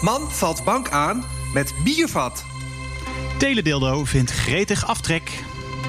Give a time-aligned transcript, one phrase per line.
[0.00, 2.44] Man valt bank aan met biervat.
[3.38, 5.44] Teledildo vindt gretig aftrek.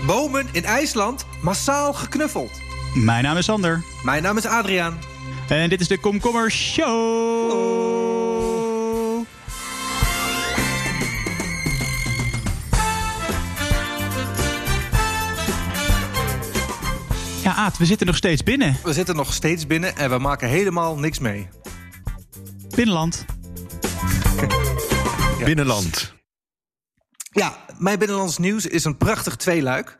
[0.06, 2.52] Bomen in IJsland massaal geknuffeld.
[2.94, 3.84] Mijn naam is Sander.
[4.04, 5.00] Mijn naam is Adriaan.
[5.50, 7.98] En dit is de Komkommer Show.
[17.44, 18.78] Ja, Aad, we zitten nog steeds binnen.
[18.84, 21.48] We zitten nog steeds binnen en we maken helemaal niks mee.
[22.76, 23.26] Binnenland.
[25.46, 26.14] Binnenland.
[27.32, 29.98] Ja, mijn binnenlands nieuws is een prachtig tweeluik.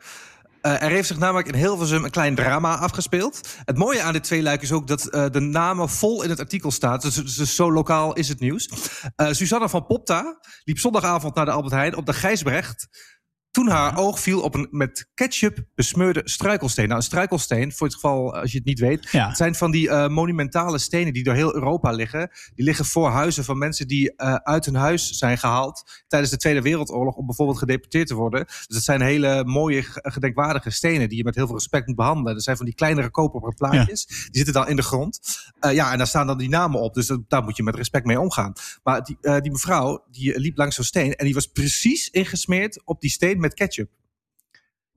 [0.62, 3.48] Uh, er heeft zich namelijk in Hilversum een klein drama afgespeeld.
[3.64, 6.70] Het mooie aan dit tweeluik is ook dat uh, de namen vol in het artikel
[6.70, 7.02] staat.
[7.02, 8.68] Dus, dus zo lokaal is het nieuws.
[9.16, 12.88] Uh, Susanne van Popta liep zondagavond naar de Albert Heijn op de Gijsbrecht
[13.58, 16.84] toen haar oog viel op een met ketchup besmeurde struikelsteen.
[16.86, 19.28] Nou, een struikelsteen, voor het geval als je het niet weet, ja.
[19.28, 22.30] het zijn van die uh, monumentale stenen die door heel Europa liggen.
[22.54, 26.36] Die liggen voor huizen van mensen die uh, uit hun huis zijn gehaald tijdens de
[26.36, 28.44] Tweede Wereldoorlog om bijvoorbeeld gedeporteerd te worden.
[28.44, 32.34] Dus het zijn hele mooie, gedenkwaardige stenen die je met heel veel respect moet behandelen.
[32.34, 34.06] Dat zijn van die kleinere koperen plaatjes.
[34.08, 34.14] Ja.
[34.14, 35.20] Die zitten dan in de grond.
[35.60, 36.94] Uh, ja, en daar staan dan die namen op.
[36.94, 38.52] Dus dat, daar moet je met respect mee omgaan.
[38.82, 43.00] Maar die, die mevrouw, die liep langs zo'n steen en die was precies ingesmeerd op
[43.00, 43.90] die steen met ketchup.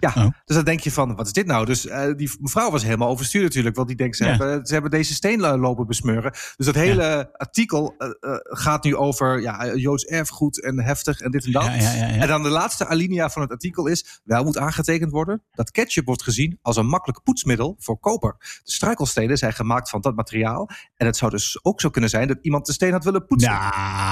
[0.02, 0.28] Ja, oh.
[0.46, 1.66] dus dan denk je van, wat is dit nou?
[1.66, 3.76] Dus uh, die mevrouw was helemaal overstuurd natuurlijk.
[3.76, 4.30] Want die denkt, ze, ja.
[4.30, 6.32] hebben, ze hebben deze steen lopen besmeuren.
[6.32, 7.30] Dus dat hele ja.
[7.32, 11.64] artikel uh, uh, gaat nu over ja, Joods erfgoed en heftig en dit en dat.
[11.64, 14.22] Ja, en dan de laatste alinea van het artikel is...
[14.24, 18.36] wel moet aangetekend worden dat ketchup wordt gezien als een makkelijk poetsmiddel voor koper.
[18.64, 20.70] De struikelstenen zijn gemaakt van dat materiaal.
[20.96, 23.60] En het zou dus ook zo kunnen zijn dat iemand de steen had willen poetsen.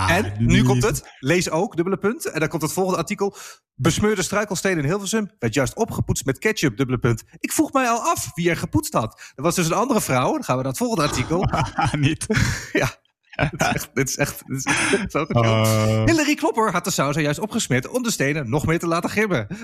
[0.07, 2.25] en nu komt het, lees ook, dubbele punt.
[2.25, 3.35] En dan komt het volgende artikel.
[3.75, 7.23] Besmeurde struikelsteen in Hilversum werd juist opgepoetst met ketchup, dubbele punt.
[7.39, 9.21] Ik vroeg mij al af wie er gepoetst had.
[9.35, 11.45] Er was dus een andere vrouw, dan gaan we naar het volgende artikel.
[12.07, 12.25] Niet.
[12.71, 12.97] ja.
[13.51, 16.03] dit, is echt, dit is echt, dit is echt zo uh...
[16.05, 19.47] Hillary Klopper had de saus juist opgesmeerd om de stenen nog meer te laten gibben.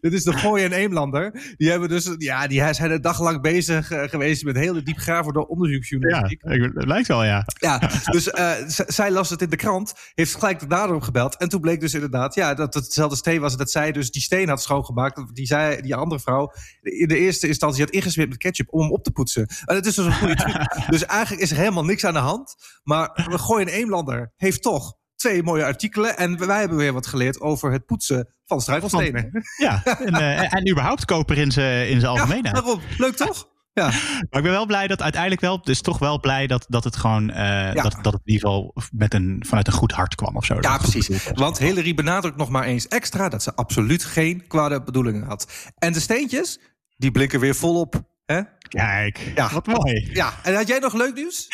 [0.00, 1.54] dit is de Gooi en Eemlander.
[1.56, 5.48] Die hebben dus, ja, die zijn een dag lang bezig uh, geweest met hele diepgravende
[5.48, 6.42] onderzoeksjournalistiek.
[6.44, 7.44] Ja, het lijkt wel, ja.
[7.58, 11.36] Ja, dus uh, zij las het in de krant, heeft gelijk de dader gebeld.
[11.36, 13.56] En toen bleek dus inderdaad, ja, dat het hetzelfde steen was.
[13.56, 15.34] Dat zij dus die steen had schoongemaakt.
[15.34, 16.52] Die, zij, die andere vrouw
[16.82, 19.46] in de eerste instantie had ingesmeerd met ketchup om hem op te poetsen.
[19.64, 20.76] En het is dus een goede truc.
[20.94, 22.54] dus eigenlijk is er helemaal niks aan de hand.
[22.82, 26.16] Maar we gooien Eemlander heeft toch twee mooie artikelen.
[26.16, 29.30] En wij hebben weer wat geleerd over het poetsen van struikelstenen.
[29.56, 32.56] Ja, en, uh, en überhaupt koper in zijn in algemeenheid.
[32.56, 32.80] Ja, daarom.
[32.96, 33.48] Leuk toch?
[33.72, 33.86] Ja.
[34.30, 36.96] Maar ik ben wel blij dat uiteindelijk wel, dus toch wel blij dat, dat het
[36.96, 37.72] gewoon, uh, ja.
[37.72, 40.56] dat, dat het in ieder geval met een, vanuit een goed hart kwam of zo.
[40.60, 41.30] Ja, precies.
[41.34, 45.72] Want Hillary benadrukt nog maar eens extra dat ze absoluut geen kwade bedoelingen had.
[45.78, 46.60] En de steentjes,
[46.96, 48.02] die blinken weer volop.
[48.32, 48.40] Hè?
[48.68, 49.52] Kijk, ja.
[49.52, 50.08] wat mooi.
[50.12, 51.46] Ja, en had jij nog leuk nieuws?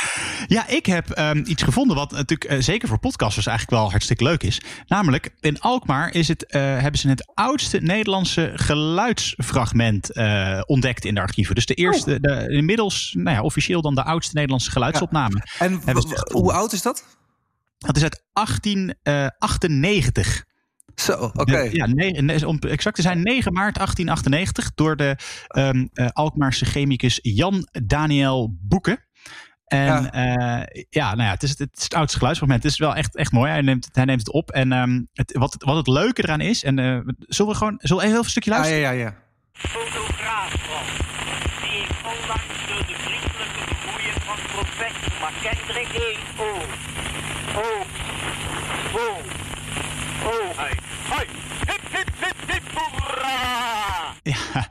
[0.46, 4.24] Ja, ik heb um, iets gevonden wat natuurlijk uh, zeker voor podcasters eigenlijk wel hartstikke
[4.24, 4.60] leuk is.
[4.86, 11.14] Namelijk, in Alkmaar is het, uh, hebben ze het oudste Nederlandse geluidsfragment uh, ontdekt in
[11.14, 11.54] de archieven.
[11.54, 12.16] Dus de eerste, oh.
[12.20, 15.42] de, inmiddels nou ja, officieel dan de oudste Nederlandse geluidsopname.
[15.58, 15.66] Ja.
[15.66, 15.80] En
[16.32, 17.04] hoe oud is dat?
[17.78, 20.44] Dat is uit 1898.
[20.94, 21.40] Zo, oké.
[21.40, 21.70] Okay.
[21.72, 25.16] Ja, nee, om exact te zijn 9 maart 1898 door de
[25.56, 28.98] um, uh, Alkmaarse chemicus Jan Daniel Boeken.
[29.64, 32.62] En ja, uh, ja nou ja, het is het, het, is het oudste geluidsfragment.
[32.62, 33.50] Het is wel echt, echt mooi.
[33.50, 34.50] Hij neemt, hij neemt het op.
[34.50, 37.74] En um, het, wat, het, wat het leuke eraan is, en uh, zullen we gewoon
[37.78, 38.80] zullen we even een stukje luisteren?
[38.80, 39.14] Ja, ja, ja.
[39.52, 40.86] Fotograaf van,
[41.60, 46.18] die ik onlangs door de vriendelijke bemoeien van professor McKendrick heen.
[46.38, 46.62] Oh,
[47.56, 47.80] oh,
[48.94, 49.42] oh.
[50.24, 54.14] Oh, hip, hip, hip, hip, hoera!
[54.22, 54.68] Ja,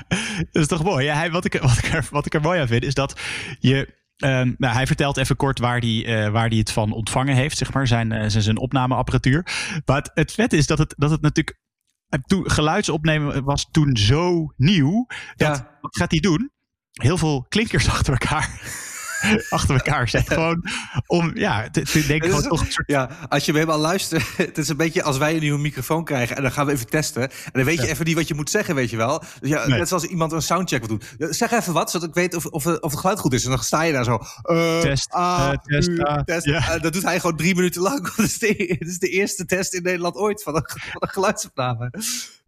[0.51, 1.05] dat is toch mooi.
[1.05, 3.19] Ja, hij, wat, ik, wat, ik er, wat ik er mooi aan vind, is dat
[3.59, 4.01] je...
[4.17, 7.57] Um, nou, hij vertelt even kort waar hij uh, waar die het van ontvangen heeft,
[7.57, 9.47] zeg maar, zijn, uh, zijn opnameapparatuur.
[9.85, 11.61] Maar het, het vet is dat het, dat het natuurlijk.
[12.25, 15.05] Toen, geluidsopnemen was toen zo nieuw.
[15.35, 15.77] Dat, ja.
[15.81, 16.51] Wat gaat hij doen?
[16.91, 18.59] Heel veel klinkers achter elkaar
[19.50, 20.28] achter elkaar zet.
[20.28, 20.66] Gewoon
[21.05, 22.87] om, ja, te, te denken gewoon toch soort...
[22.87, 26.03] Ja, als je me helemaal luistert, het is een beetje als wij een nieuwe microfoon
[26.03, 27.22] krijgen en dan gaan we even testen.
[27.22, 27.91] En dan weet je ja.
[27.91, 29.23] even niet wat je moet zeggen, weet je wel.
[29.40, 29.78] Dus ja, nee.
[29.78, 31.29] Net zoals iemand een soundcheck wil doen.
[31.31, 33.43] Zeg even wat, zodat ik weet of, of, of het geluid goed is.
[33.43, 34.20] En dan sta je daar zo.
[34.43, 35.90] Uh, test, uh, test,
[36.25, 36.46] test.
[36.46, 36.75] Ja.
[36.75, 38.02] Uh, dat doet hij gewoon drie minuten lang.
[38.16, 41.09] Dat is, de, dat is de eerste test in Nederland ooit van een, van een
[41.09, 41.91] geluidsopname.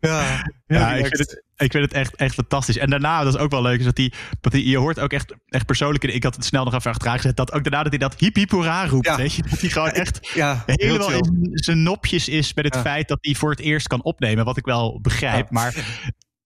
[0.08, 2.78] Ja, ja ik, vind het, ik vind het echt, echt fantastisch.
[2.78, 4.12] En daarna, dat is ook wel leuk, is dat hij,
[4.42, 7.16] dat hij je hoort ook echt, echt persoonlijk, ik had het snel nog even achteraan
[7.16, 9.18] gezet, dat ook daarna dat hij dat hiep hiep hoera roept, ja.
[9.18, 12.82] weet je, dat hij gewoon echt ja, helemaal in zijn nopjes is met het ja.
[12.82, 15.76] feit dat hij voor het eerst kan opnemen, wat ik wel begrijp, maar...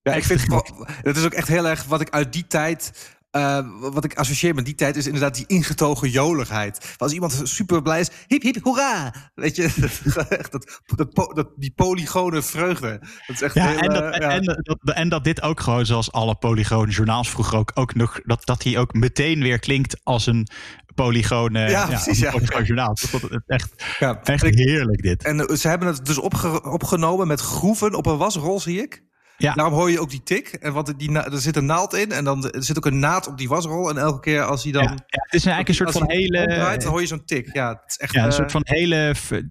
[0.01, 2.91] Ja, ik vind het, dat is ook echt heel erg wat ik uit die tijd
[3.31, 6.93] eh, wat ik associeer met die tijd is inderdaad die ingetogen joligheid.
[6.97, 9.13] Als iemand super blij is, hip hip hoera!
[9.35, 9.69] Weet je,
[10.49, 12.97] dat, dat, dat, die polygone vreugde.
[12.99, 14.29] Dat is echt Ja, heel, en, dat, ja.
[14.29, 18.19] en, dat, en dat dit ook gewoon, zoals alle polygone journaals vroeger ook, ook nog,
[18.23, 20.47] dat, dat hij ook meteen weer klinkt als een
[20.95, 22.31] polygone, Ja, precies, ja.
[22.31, 22.97] polygoon journaal.
[23.11, 25.23] Dat, dat, echt, Ja, echt heerlijk dit.
[25.23, 29.07] En eh, ze hebben het dus opge- opgenomen met groeven op een wasrol, zie ik.
[29.39, 29.53] Ja.
[29.53, 30.47] Daarom hoor je ook die tik.
[30.47, 32.11] En wat die er zit een naald in.
[32.11, 33.89] En dan er zit ook een naad op die wasrol.
[33.89, 34.83] En elke keer als hij dan.
[34.83, 36.77] Ja, ja, het is eigenlijk een soort van hele.
[36.79, 37.49] dan hoor je zo'n tik.
[37.53, 38.13] Ja, het is echt.
[38.13, 38.95] Ja, een eh, soort van hele.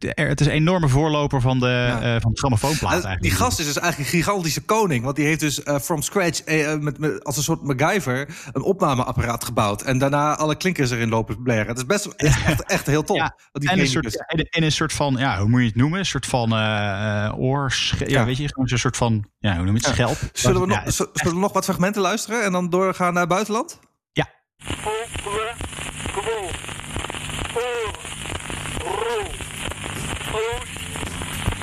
[0.00, 2.82] Het is een enorme voorloper van de, eh, van de grammofoonplaat.
[2.82, 3.22] en eigenlijk.
[3.22, 5.04] die gast is dus eigenlijk een gigantische koning.
[5.04, 6.44] Want die heeft dus eh, from scratch
[6.80, 9.82] met, met, als een soort MacGyver een opnameapparaat gebouwd.
[9.82, 11.66] En daarna alle klinkers erin lopen blaren.
[11.66, 13.18] Het is best echt, echt, heel tof.
[13.18, 15.98] En een, soort, en en een soort van, ja, hoe moet je het noemen?
[15.98, 16.52] Een soort van
[17.34, 17.94] oors.
[17.98, 18.24] Ja, Ja.
[18.24, 19.96] weet je, gewoon zo'n soort van, ja, hoe noem je het?
[19.96, 20.06] Ja.
[20.06, 20.18] Schelp.
[20.32, 23.22] Zullen we, Ja, nog, z- zullen we nog wat fragmenten luisteren en dan doorgaan naar
[23.22, 23.78] het buitenland?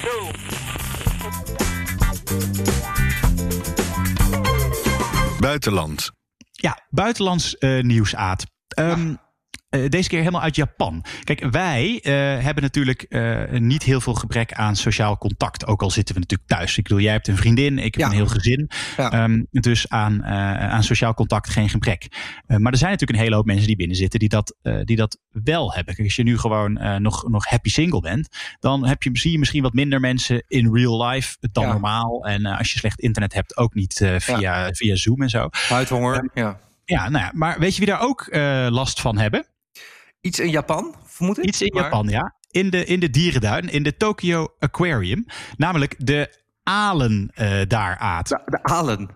[0.03, 0.31] Zo.
[5.39, 6.11] Buitenland.
[6.51, 8.45] Ja, buitenlands eh nieuws, Aad.
[8.67, 9.15] Ehm, eh,
[9.89, 11.03] deze keer helemaal uit Japan.
[11.23, 12.13] Kijk, wij eh,
[12.43, 15.65] hebben natuurlijk eh, niet heel veel gebrek aan sociaal contact.
[15.67, 16.77] Ook al zitten we natuurlijk thuis.
[16.77, 18.07] Ik bedoel, jij hebt een vriendin, ik heb Ja.
[18.09, 18.69] een heel gezin.
[18.97, 19.11] Ja.
[19.11, 22.07] Ehm, dus aan, eh, aan sociaal contact geen gebrek.
[22.47, 24.79] Eh, maar er zijn natuurlijk een hele hoop mensen die binnen zitten die dat, eh,
[24.83, 25.93] die dat wel hebben.
[25.95, 28.27] Kijk, als je nu gewoon eh, nog, nog happy single bent,
[28.59, 31.71] dan heb je, zie je misschien wat minder mensen in real life dan Ja.
[31.71, 32.25] normaal.
[32.25, 35.47] En eh, als je slecht internet hebt, ook niet eh, via, via Zoom en zo.
[35.51, 36.59] Huidhonger, ja.
[36.85, 39.45] Ja, nou ja, maar weet je wie daar ook eh, last van hebben?
[40.25, 41.43] Iets in Japan, vermoed ik?
[41.45, 42.35] Iets in Maar- Japan, ja.
[42.51, 45.25] In de, in de dierenduin, in de Tokyo Aquarium.
[45.57, 48.27] Namelijk de alen eh daar, Aad.
[48.27, 49.09] De, de alen.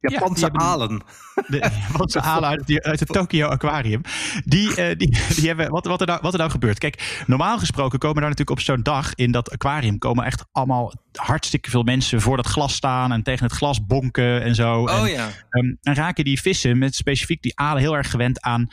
[0.00, 1.02] Japanse hebben- alen.
[1.46, 1.70] De,
[2.06, 4.00] ze alen uit, uit het Tokyo Aquarium.
[4.44, 6.78] Die, eh, die, die hebben, wat, wat, er nou, wat er nou gebeurt.
[6.78, 9.98] Kijk, normaal gesproken komen daar natuurlijk op zo'n dag in dat aquarium...
[9.98, 13.12] komen echt allemaal hartstikke veel mensen voor dat glas staan...
[13.12, 14.86] en tegen het glas bonken en zo.
[14.86, 15.28] en, Oh ja.
[15.50, 18.68] Ehm, en raken die vissen, met specifiek die alen, heel erg gewend aan.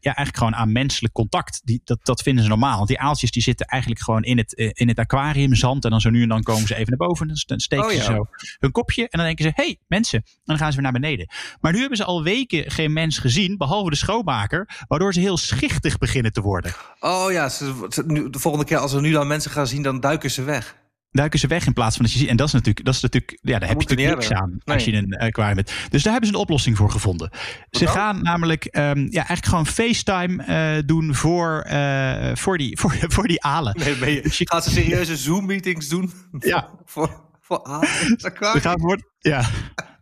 [0.00, 1.60] Ja, eigenlijk gewoon aan menselijk contact.
[1.64, 2.76] Die, dat, dat vinden ze normaal.
[2.76, 5.84] Want die aaltjes die zitten eigenlijk gewoon in het, eh, in het aquarium, zand.
[5.84, 7.26] En dan zo nu en dan komen ze even naar boven.
[7.26, 8.02] Dan st- Dan steken Oh, ze ja.
[8.02, 8.26] zo
[8.58, 9.02] hun kopje.
[9.02, 10.18] En dan denken ze, hey, mensen.
[10.24, 11.28] En dan gaan ze weer naar beneden.
[11.60, 14.68] Maar nu hebben ze al weken geen mens gezien, behalve de schoonmaker.
[14.88, 16.72] Waardoor ze heel schichtig beginnen te worden.
[17.00, 19.82] Oh ja, ze, ze- nu, de volgende keer als we nu dan mensen gaan zien,
[19.82, 20.76] dan duiken ze weg.
[21.10, 22.28] Duiken ze weg in plaats van dat je ziet.
[22.28, 24.84] En dat is natuurlijk, dat is natuurlijk ja, daar heb je natuurlijk niks aan als
[24.84, 25.02] je Nee.
[25.02, 25.72] een aquarium hebt.
[25.90, 27.30] Dus daar hebben ze een oplossing voor gevonden.
[27.70, 27.94] Ze dan?
[27.94, 33.28] gaan namelijk ehm, ja, eigenlijk gewoon FaceTime eh, doen voor, eh, voor, die, voor, voor
[33.28, 33.76] die alen.
[33.78, 36.12] Nee, ben je, gaan ze serieuze Zoom-meetings doen?
[36.38, 36.68] Ja.
[36.84, 37.88] voor, voor alen?
[38.16, 39.44] Ze gaan voor, ja,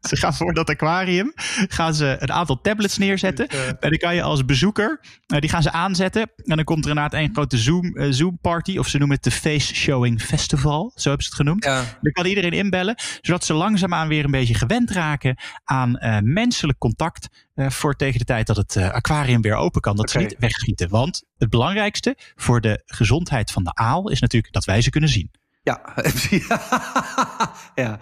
[0.13, 1.33] ze gaan voor dat aquarium
[1.69, 3.49] gaan ze een aantal tablets neerzetten.
[3.49, 6.23] En dan kan je als bezoeker, eh, die gaan ze aanzetten.
[6.23, 8.79] En dan komt er inderdaad een grote Zoom, eh, Zoom party.
[8.79, 10.93] Of ze noemen het de Face Showing Festival.
[10.95, 11.65] Zo hebben ze het genoemd.
[11.65, 11.85] Ja.
[12.01, 16.79] Dan kan iedereen inbellen, zodat ze langzaamaan weer een beetje gewend raken aan eh, menselijk
[16.79, 17.47] contact.
[17.55, 19.97] eh, voor tegen de tijd dat het eh, aquarium weer open kan.
[19.97, 20.89] Dat ze niet wegschieten.
[20.89, 25.11] Want het belangrijkste voor de gezondheid van de aal is natuurlijk dat wij ze kunnen
[25.11, 25.31] zien.
[25.63, 25.81] Ja.
[27.75, 27.99] ja.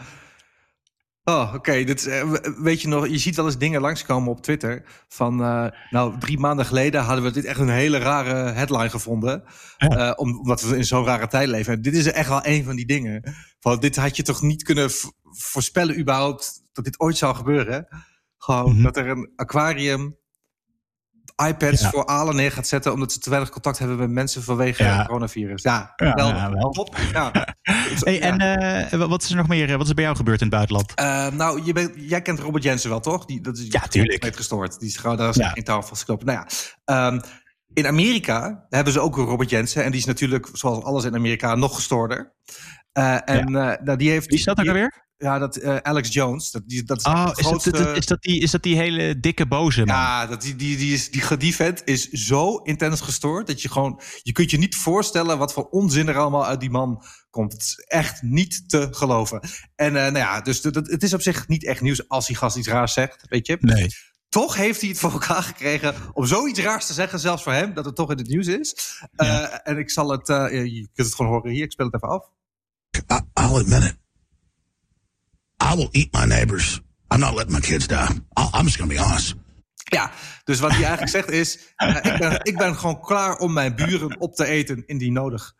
[1.28, 1.84] Oh, oké.
[1.84, 4.84] Dit eh, Weet je nog, je ziet wel eens dingen langskomen op Twitter.
[5.08, 9.42] Van, eh, nou, drie maanden geleden hadden we dit echt een hele rare headline gevonden.
[9.76, 9.88] Ja.
[9.88, 11.72] Eh, om- omdat we in zo'n rare tijd leven.
[11.72, 13.34] En dit is echt wel een van die dingen.
[13.60, 14.90] Van, dit had je toch niet kunnen
[15.22, 17.86] voorspellen überhaupt dat dit ooit zou gebeuren.
[18.38, 18.82] Gewoon Mhm.
[18.82, 20.16] dat er een aquarium
[21.48, 21.90] iPads Ja.
[21.90, 22.92] voor alen neer gaat zetten...
[22.92, 25.04] omdat ze te weinig contact hebben met mensen vanwege Ja.
[25.06, 25.62] coronavirus.
[25.62, 26.70] Ja, Ja, wel, wel.
[26.70, 26.96] top.
[27.12, 27.30] Ja.
[28.00, 28.20] Hey.
[28.20, 28.40] En
[28.90, 29.68] eh, wat is er nog meer?
[29.68, 30.94] eh, Wat is er bij jou gebeurd in het buitenland?
[30.94, 33.24] Eh, nou, je bent, jij kent Robert Jensen wel, toch?
[33.24, 34.22] Die, dat is Ja, tuurlijk.
[34.22, 34.78] Heeft gestoord.
[34.80, 36.24] Die is gewoon, daar geen touw vastgeklopt.
[36.24, 36.46] Nou ja,
[36.84, 37.20] ehm,
[37.72, 39.84] in Amerika hebben ze ook een Robert Jensen.
[39.84, 42.34] En die is natuurlijk, zoals alles in Amerika, nog gestoorder.
[43.24, 44.26] En nou, die heeft...
[44.26, 45.05] Wie is dat ook die- alweer?
[45.18, 46.50] Ja, dat, eh, Alex Jones.
[46.50, 47.70] Dat, die, dat is Oh, dat, grootste...
[47.70, 49.94] dat- is, dat die, is dat die hele dikke boze man?
[49.96, 53.68] Ja, dat die, die, die, is, die, die vent is zo intens gestoord dat je
[53.70, 54.00] gewoon.
[54.22, 57.52] Je kunt je niet voorstellen wat voor onzin er allemaal uit die man komt.
[57.52, 59.40] Het is echt niet te geloven.
[59.74, 62.26] En eh, nou ja, dus dat- dat- het is op zich niet echt nieuws als
[62.26, 63.56] die gast iets raars zegt, weet je.
[63.60, 63.88] Nee.
[64.28, 67.74] Toch heeft hij het voor elkaar gekregen om zoiets raars te zeggen, zelfs voor hem,
[67.74, 68.98] dat het toch in het nieuws is.
[69.16, 71.94] Eh, en ik zal het, eh, je kunt het gewoon horen hier, ik speel het
[71.94, 72.24] even af.
[72.96, 73.96] I, I'll admit it.
[75.62, 76.80] I will eat my neighbors.
[77.14, 78.08] I'm not letting my kids die.
[78.38, 79.34] I'll, I'm just going to be honest.
[79.74, 80.10] Ja,
[80.44, 83.74] dus wat hij eigenlijk zegt is: eh, ik, ben, ik ben gewoon klaar om mijn
[83.76, 85.54] buren op te eten indien nodig.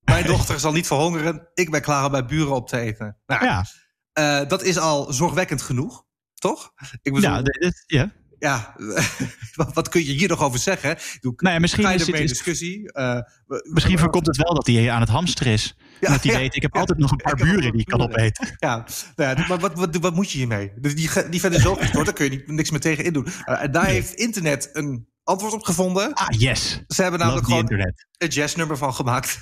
[0.00, 1.48] Mijn dochter zal niet verhongeren.
[1.54, 3.18] Ik ben klaar om mijn buren op te eten.
[3.26, 3.64] Nou, Ja,
[4.12, 6.04] eh, dat is al zorgwekkend genoeg,
[6.34, 6.72] toch?
[7.02, 8.12] Ik bedoel, ja, dit is- ja.
[8.40, 8.74] Ja,
[9.54, 10.96] wat, wat kun je hier nog over zeggen?
[11.20, 12.92] Doe, Nou ja, misschien ga je is ermee in discussie.
[12.92, 13.18] Eh,
[13.62, 15.76] Misschien voorkomt het wel dat hij aan het hamsteren is.
[16.00, 16.80] Ja, dat hij ja, weet, ik heb ja.
[16.80, 18.56] altijd nog een paar buren die ik kan opeten.
[18.58, 20.72] Ja, nou ja, maar wat, wat, wat moet je hiermee?
[20.80, 23.26] Dus die, die vinden zo gestoord, daar kun je niet, niks meer tegen indoen.
[23.26, 26.14] Uh, en daar heeft internet een antwoord op gevonden.
[26.14, 26.82] Ah, yes.
[26.86, 28.06] Ze hebben namelijk gewoon internet.
[28.18, 29.40] een jazznummer van gemaakt.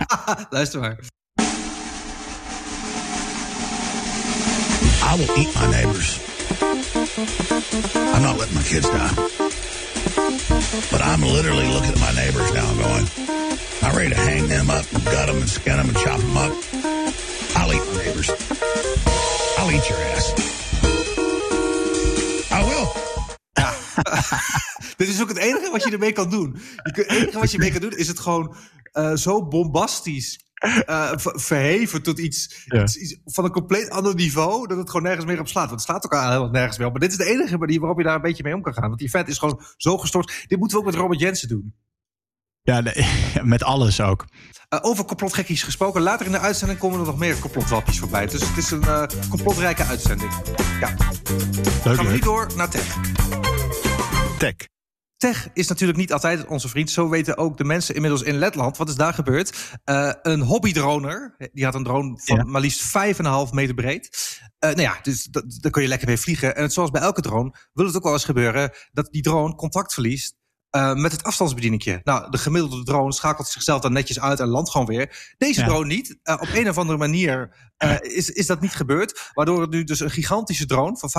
[0.50, 0.98] Luister maar.
[5.12, 6.33] I will eat my neighbors.
[6.50, 9.14] I'm not letting my kids die.
[10.90, 13.06] But I'm literally looking at my neighbors now and going,
[13.82, 16.36] I'm ready to hang them up and gut them and skin them and chop them
[16.36, 16.52] up.
[17.56, 18.30] I'll eat my neighbors.
[19.58, 20.32] I'll eat your ass.
[22.52, 22.92] I will.
[24.96, 26.56] Dit is ook het enige wat je ermee kan doen.
[26.82, 28.54] Je kunt- Het enige wat je mee kan doen is het gewoon
[28.92, 30.40] eh, zo bombastisch
[30.86, 32.82] eh, ver- verheven tot iets, Ja.
[32.82, 34.66] iets, iets van een compleet ander niveau.
[34.68, 35.68] Dat het gewoon nergens meer op slaat.
[35.68, 36.92] Want het slaat ook al helemaal nergens meer op.
[36.92, 38.88] Maar dit is de enige manier waarop je daar een beetje mee om kan gaan.
[38.88, 40.44] Want die vent is gewoon zo gestoord.
[40.46, 41.74] Dit moeten we ook met Robert Jensen doen.
[42.62, 43.06] Ja, nee,
[43.42, 44.24] met alles ook.
[44.68, 46.02] Eh, over complotgekkies gesproken.
[46.02, 48.26] Later in de uitzending komen er nog meer complotwapjes voorbij.
[48.26, 50.30] Dus het is een eh, complotrijke uitzending.
[50.80, 50.94] Ja,
[51.84, 52.96] Leuk, gaan we nu door naar Tech.
[54.38, 54.54] Tech.
[55.24, 56.90] Tech is natuurlijk niet altijd onze vriend.
[56.90, 58.76] Zo weten ook de mensen inmiddels in Letland.
[58.76, 59.56] Wat is daar gebeurd?
[59.84, 61.34] Eh, een hobbydroner.
[61.52, 62.44] Die had een drone van Ja.
[62.44, 64.38] maar liefst 5,5 meter breed.
[64.58, 66.56] Eh, nou ja, dus dat, daar kun je lekker mee vliegen.
[66.56, 68.72] En het, zoals bij elke drone wil het ook wel eens gebeuren...
[68.92, 70.36] dat die drone contact verliest
[70.70, 72.00] eh, met het afstandsbedieningje.
[72.04, 75.34] Nou, de gemiddelde drone schakelt zichzelf dan netjes uit en landt gewoon weer.
[75.38, 75.66] Deze Ja.
[75.66, 76.18] drone niet.
[76.22, 77.56] Op een of andere manier
[77.90, 79.30] eh, is, is dat niet gebeurd.
[79.34, 81.10] Waardoor het nu dus een gigantische drone van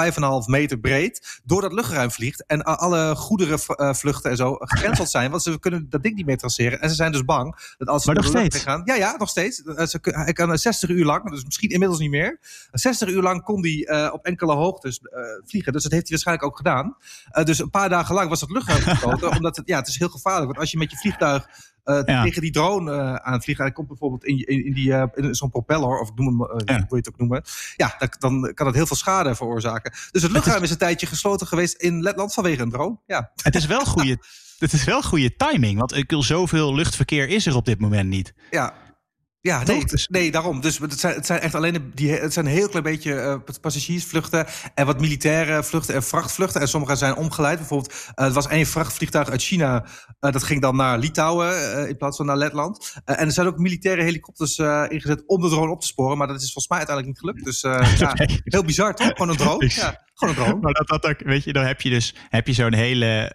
[0.44, 2.46] 5,5 meter breed door dat luchtruim vliegt.
[2.46, 5.32] En alle goederen v- eh, vluchten en zo gecanceld zijn.
[5.32, 6.82] Want ze kunnen dat ding niet meer traceren.
[6.82, 8.58] En ze zijn dus bang dat als ze Maar nog steeds?
[8.58, 8.82] gaan.
[8.86, 9.62] Ja, ja, nog steeds.
[9.64, 12.40] Eh, ze, hij kan eh, 60 uur lang, dus misschien inmiddels niet meer.
[12.72, 15.00] 60 uur lang kon hij op enkele hoogtes
[15.46, 15.74] vliegen.
[15.74, 16.98] Dus dat heeft hij waarschijnlijk ook gedaan.
[17.44, 19.32] Dus een paar dagen lang was dat luchtruim gesloten.
[19.38, 20.46] omdat het, ja, het is heel gevaarlijk.
[20.46, 21.48] Want als je met je vliegtuig
[21.86, 22.24] eh, Ja.
[22.24, 23.65] tegen die drone eh aan het vliegen.
[23.65, 26.62] Hij komt bijvoorbeeld in, in, in, die, eh, in zo'n propeller, of ik noem hem,
[26.65, 26.75] Ja.
[26.75, 27.44] hoe je het ook noemen.
[27.77, 28.10] Ja, dan,
[28.42, 29.92] dan kan het heel veel schade veroorzaken.
[30.12, 32.98] Dus het luchtruim is een tijdje gesloten geweest in Letland vanwege een drone.
[33.08, 34.18] Ja, Het is wel goede,
[34.60, 35.77] het is wel goede timing.
[35.80, 38.34] Want ik wil zoveel luchtverkeer is er op dit moment niet.
[38.50, 38.74] ja.
[39.46, 39.86] Ja, nee?
[39.86, 40.62] Dus- nee, daarom.
[40.62, 43.14] Dus het zijn, het zijn echt alleen de- die, het zijn een heel klein beetje
[43.20, 46.62] eh, passagiersvluchten en wat militaire vluchten en vrachtvluchten.
[46.62, 47.58] En sommige zijn omgeleid.
[47.58, 49.86] Bijvoorbeeld, eh, er was één vrachtvliegtuig uit China.
[50.20, 52.94] eh, dat ging dan naar Litouwen in plaats van naar Letland.
[53.06, 54.58] En er zijn ook militaire helikopters
[54.90, 56.18] ingezet om de drone op te sporen.
[56.18, 57.46] Maar dat is volgens mij uiteindelijk niet gelukt.
[57.46, 57.62] Dus
[58.04, 59.08] ja, heel bizar toch?
[59.08, 59.72] Gewoon een drone.
[59.75, 60.62] Ja, gewoon een drone.
[60.62, 63.34] Maar dat, dat ook, weet je, dan heb je dus heb je zo'n hele,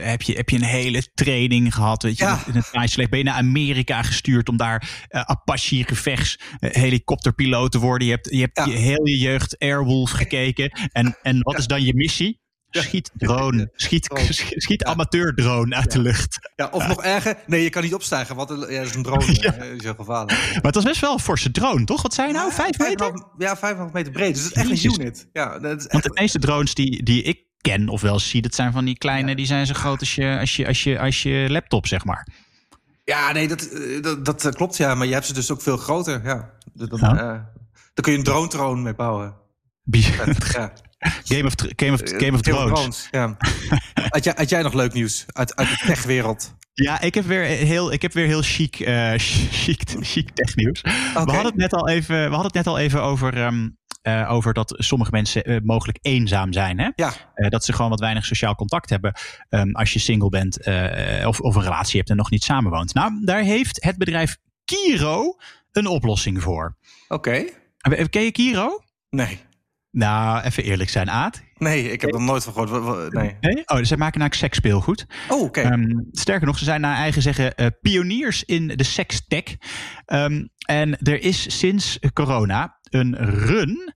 [0.00, 2.02] heb je, heb je een hele training gehad.
[2.02, 2.38] Weet je, Ja.
[2.46, 7.78] in het ben je naar Amerika gestuurd om daar eh, Apache gevechts eh, helikopterpiloot te
[7.78, 8.06] worden.
[8.08, 8.64] Je hebt, je hebt Ja.
[8.64, 10.70] je heel je jeugd Airwolf gekeken.
[10.92, 12.44] En, en wat is dan je missie?
[12.70, 14.10] Schiet drone, schiet,
[14.56, 14.90] schiet, Ja.
[14.90, 16.50] amateur drone uit de lucht.
[16.56, 19.02] Ja, of nog erger, nee, je kan niet opstijgen, want er- ja, dat is een
[19.02, 19.24] drone.
[19.40, 19.52] Ja.
[19.54, 20.38] is heel gevaarlijk.
[20.52, 22.02] Maar het was best wel een forse drone, toch?
[22.02, 22.52] Wat zei je nou?
[22.52, 23.06] Vijf meter?
[23.06, 24.34] 5,5 Ja, 5,5 meter breed.
[24.34, 25.28] Dus het is echt een unit.
[25.32, 28.42] Ja, dat is Want echt, de meeste drones die, die ik ken of wel zie,
[28.42, 30.98] dat zijn van die kleine, die zijn zo groot als je, als je, als je,
[30.98, 32.28] als je laptop, zeg maar.
[33.06, 34.94] Ja, nee, dat, eh, dat, dat eh, klopt, ja.
[34.94, 36.20] Maar je hebt ze dus ook veel groter.
[36.24, 36.50] Ja.
[36.74, 37.10] Dat- dat, Ja.
[37.10, 39.34] eh, daar kun je een drone-troon mee bouwen.
[39.84, 40.10] Ja.
[41.24, 43.08] Game of, Game of, Game of Thrones.
[43.10, 43.36] Ja.
[44.08, 46.54] had, jij, had jij nog leuk nieuws uit, uit de techwereld?
[46.72, 48.76] Ja, ik heb weer heel, ik heb weer heel chic,
[49.62, 50.80] chic, chic technieuws.
[50.82, 53.68] We, hadden het net al even, we hadden het net al even over, ehm,
[54.06, 56.78] eh, over dat sommige mensen eh, mogelijk eenzaam zijn.
[56.78, 56.90] Hè?
[56.96, 59.12] Ja, Eh, dat ze gewoon wat weinig sociaal contact hebben
[59.48, 60.58] ehm, als je single bent
[61.26, 62.94] of, of een relatie hebt en nog niet samenwoont.
[62.94, 65.36] Nou, daar heeft het bedrijf Kiro
[65.72, 66.76] een oplossing voor.
[67.08, 67.44] oké.
[67.78, 68.82] Eh, Ken je Kiro?
[69.10, 69.38] Nee.
[69.90, 71.42] Nou, even eerlijk zijn, Aad.
[71.56, 73.12] Nee, ik heb er nooit van gehoord.
[73.12, 73.36] Nee.
[73.40, 73.62] Nee?
[73.66, 75.06] Oh, dus zij maken namelijk seksspeelgoed.
[75.28, 75.60] Oh, oké.
[75.60, 79.56] Ehm, sterker nog, ze zijn naar eigen zeggen pioniers in de sekstech.
[80.04, 83.94] Ehm, en er is sinds corona een run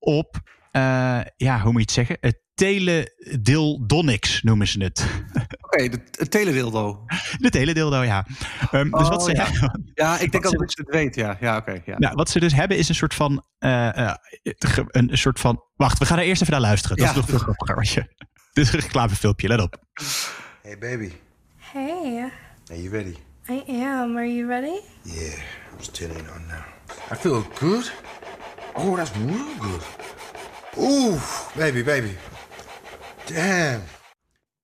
[0.00, 0.40] op,
[0.70, 2.16] eh, ja, hoe moet je het zeggen?
[2.20, 5.06] Het teledildonics noemen ze het.
[5.64, 7.04] Oké, de, het teledildo.
[7.38, 8.26] De teledildo, ja.
[8.70, 9.44] Ehm, dus wat Oh, ze, ja.
[9.44, 11.14] hebben- Ja, ik denk Wat dat ze ik het weet.
[11.14, 11.80] Ja, ja oké.
[11.84, 11.98] ja.
[11.98, 14.14] nou, wat ze dus hebben is een soort van, eh, eh,
[14.88, 16.96] een soort van, wacht, we gaan er eerst even naar luisteren.
[16.96, 17.12] Dat Ja.
[17.12, 18.06] is nog veel grappiger.
[18.52, 19.76] Dit is een reclamefilmpje, let op.
[20.62, 21.10] Hey, baby.
[21.56, 22.30] Hey,
[22.70, 23.16] Are you ready?
[23.48, 24.16] I am.
[24.16, 24.80] Are you ready?
[25.02, 25.32] Yeah,
[25.72, 26.64] I'm it on now.
[27.12, 27.92] I feel good.
[28.74, 29.82] Oh, that's real good.
[30.76, 31.20] Ooh,
[31.56, 32.16] baby, baby.
[33.24, 33.82] Damn.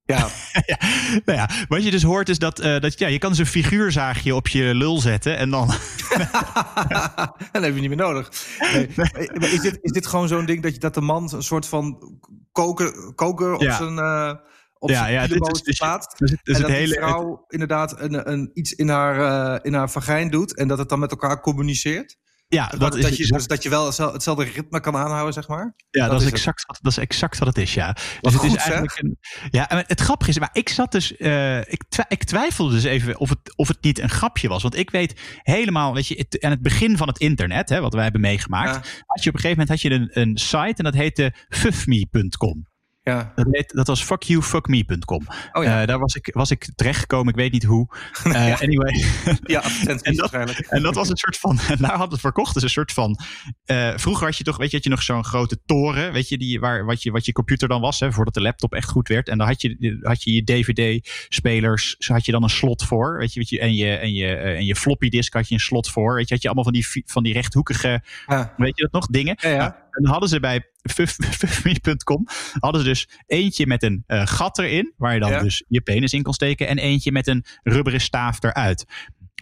[0.04, 0.28] Ja,
[0.66, 0.78] ja,
[1.24, 3.46] nou ja, wat je dus hoort is dat, eh, dat ja, je kan dus een
[3.46, 5.66] figuurzaagje op je lul zetten en dan...
[7.52, 8.30] dat heb je niet meer nodig.
[8.72, 8.88] Nee.
[8.96, 11.66] Maar Is, dit, is dit gewoon zo'n ding dat, je, dat de man een soort
[11.66, 12.18] van
[12.52, 13.76] koker, koker op Ja.
[13.76, 14.32] zijn, eh
[14.78, 16.18] op Ja, zijn ja, dit is pielemoot dus- plaatst.
[16.18, 19.20] Dus, dus en het dat hele, die vrouw inderdaad een, een, iets in haar,
[19.54, 20.56] eh, in haar vagijn doet.
[20.56, 22.16] En dat het dan met elkaar communiceert.
[22.48, 25.48] Ja, Dat, dat is, dat, je, dus dat je wel hetzelfde, ritme kan aanhouden, zeg
[25.48, 25.74] maar.
[25.90, 26.38] ja, dat dat, is is het.
[26.38, 27.92] exact, wat- dat is exact wat het is, ja.
[27.92, 29.18] Dus Wat het is goed, eigenlijk een,
[29.50, 32.84] ja, en het grappige is, maar ik zat dus, eh, ik, twi- ik twijfelde dus
[32.84, 34.62] even of het, of het niet een grapje was.
[34.62, 37.92] Want ik weet helemaal, weet je, het, aan het begin van het internet, hè, wat
[37.94, 39.02] wij hebben meegemaakt, Ja.
[39.06, 42.66] had je op een gegeven moment had je een, een site en dat heette fuffme.com.
[43.06, 43.32] Ja.
[43.34, 45.26] Dat, heet, dat was fuckyoufuckme.com.
[45.52, 45.80] Oh ja.
[45.80, 47.88] Eh, daar was ik, was ik terechtgekomen, ik weet niet hoe.
[48.24, 49.04] Eh, Anyway,
[49.42, 50.32] Ja, En dat-
[50.68, 53.18] en dat was een soort van, en daar hadden het verkocht, dus een soort van,
[53.64, 56.38] eh, vroeger had je toch, weet je, had je nog zo'n grote toren, weet je,
[56.38, 59.08] die, waar, wat, je, wat je computer dan was, hè, voordat de laptop echt goed
[59.08, 59.28] werd.
[59.28, 63.32] En dan had je, had je je DVD-spelers, had je dan een slot voor, weet
[63.32, 65.90] je, weet je en, je, en, je, en je floppy disk had je een slot
[65.90, 68.54] voor, weet je, had je allemaal van die, van die rechthoekige, Ja.
[68.56, 69.36] weet je dat nog, dingen.
[69.40, 69.56] Ja, ja.
[69.56, 69.72] Nou,
[70.02, 72.26] dan hadden ze bij fuff- fuffme.com
[72.58, 75.42] hadden ze dus eentje met een eh, gat erin, waar je dan Ja.
[75.42, 78.84] dus je penis in kon steken, en eentje met een rubberen staaf eruit.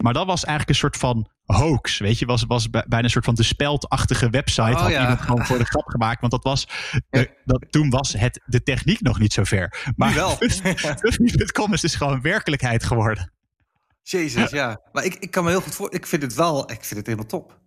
[0.03, 3.09] Maar dat was eigenlijk een soort van hoax, weet je, was, was bij- bijna een
[3.11, 4.61] soort van de speldachtige website.
[4.71, 5.01] Oh, had ja.
[5.01, 6.67] iemand gewoon voor de grap gemaakt, want dat was,
[7.45, 9.91] dat, toen was het, de techniek nog niet zo ver.
[9.95, 10.11] Maar
[10.99, 13.33] fuffme.com is dus gewoon werkelijkheid geworden.
[14.01, 14.81] Jezus, ja.
[14.91, 15.93] Maar ik, ik kan me heel goed voor...
[15.93, 16.71] Ik vind het wel...
[16.71, 17.59] Ik vind het helemaal top.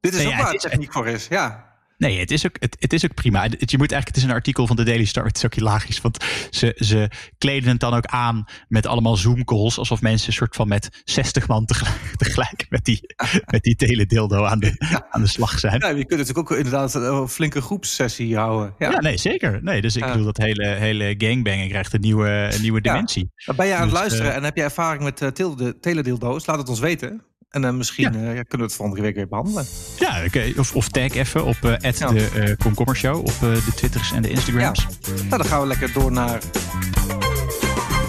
[0.00, 1.26] Dit is Nee, ook ja, waar het is- techniek voor is.
[1.28, 1.74] Ja.
[1.98, 3.42] Nee, het is ook, het, het is ook prima.
[3.42, 5.24] Het, je moet eigenlijk, het is een artikel van de Daily Star.
[5.24, 9.78] Het is ook hilarisch, want ze, ze kleden het dan ook aan met allemaal Zoom-calls.
[9.78, 13.00] Alsof mensen een soort van met 60 man tegelijk, tegelijk met die,
[13.46, 15.80] met die teledildo aan de, aan de slag zijn.
[15.80, 18.74] ja, je kunt natuurlijk ook inderdaad een flinke groepssessie houden.
[18.78, 18.90] Ja.
[18.90, 19.62] Ja, nee, zeker.
[19.62, 23.30] Nee, dus ik bedoel, dat hele, hele gangbangen krijgt een nieuwe, een nieuwe dimensie.
[23.56, 26.46] Ben je aan het Dus, luisteren eh, en heb je ervaring met uh, teledildo's?
[26.46, 27.24] Laat het ons weten.
[27.56, 28.18] En dan misschien Ja.
[28.18, 29.66] eh, ja, kunnen we het volgende week weer behandelen.
[29.98, 30.52] Ja, oké.
[30.56, 32.08] of, of tag even op eh Ja.
[32.08, 34.86] de eh Komkommer Show op eh, de Twitters en de Instagrams.
[35.06, 36.40] Nou, dan gaan we lekker door naar...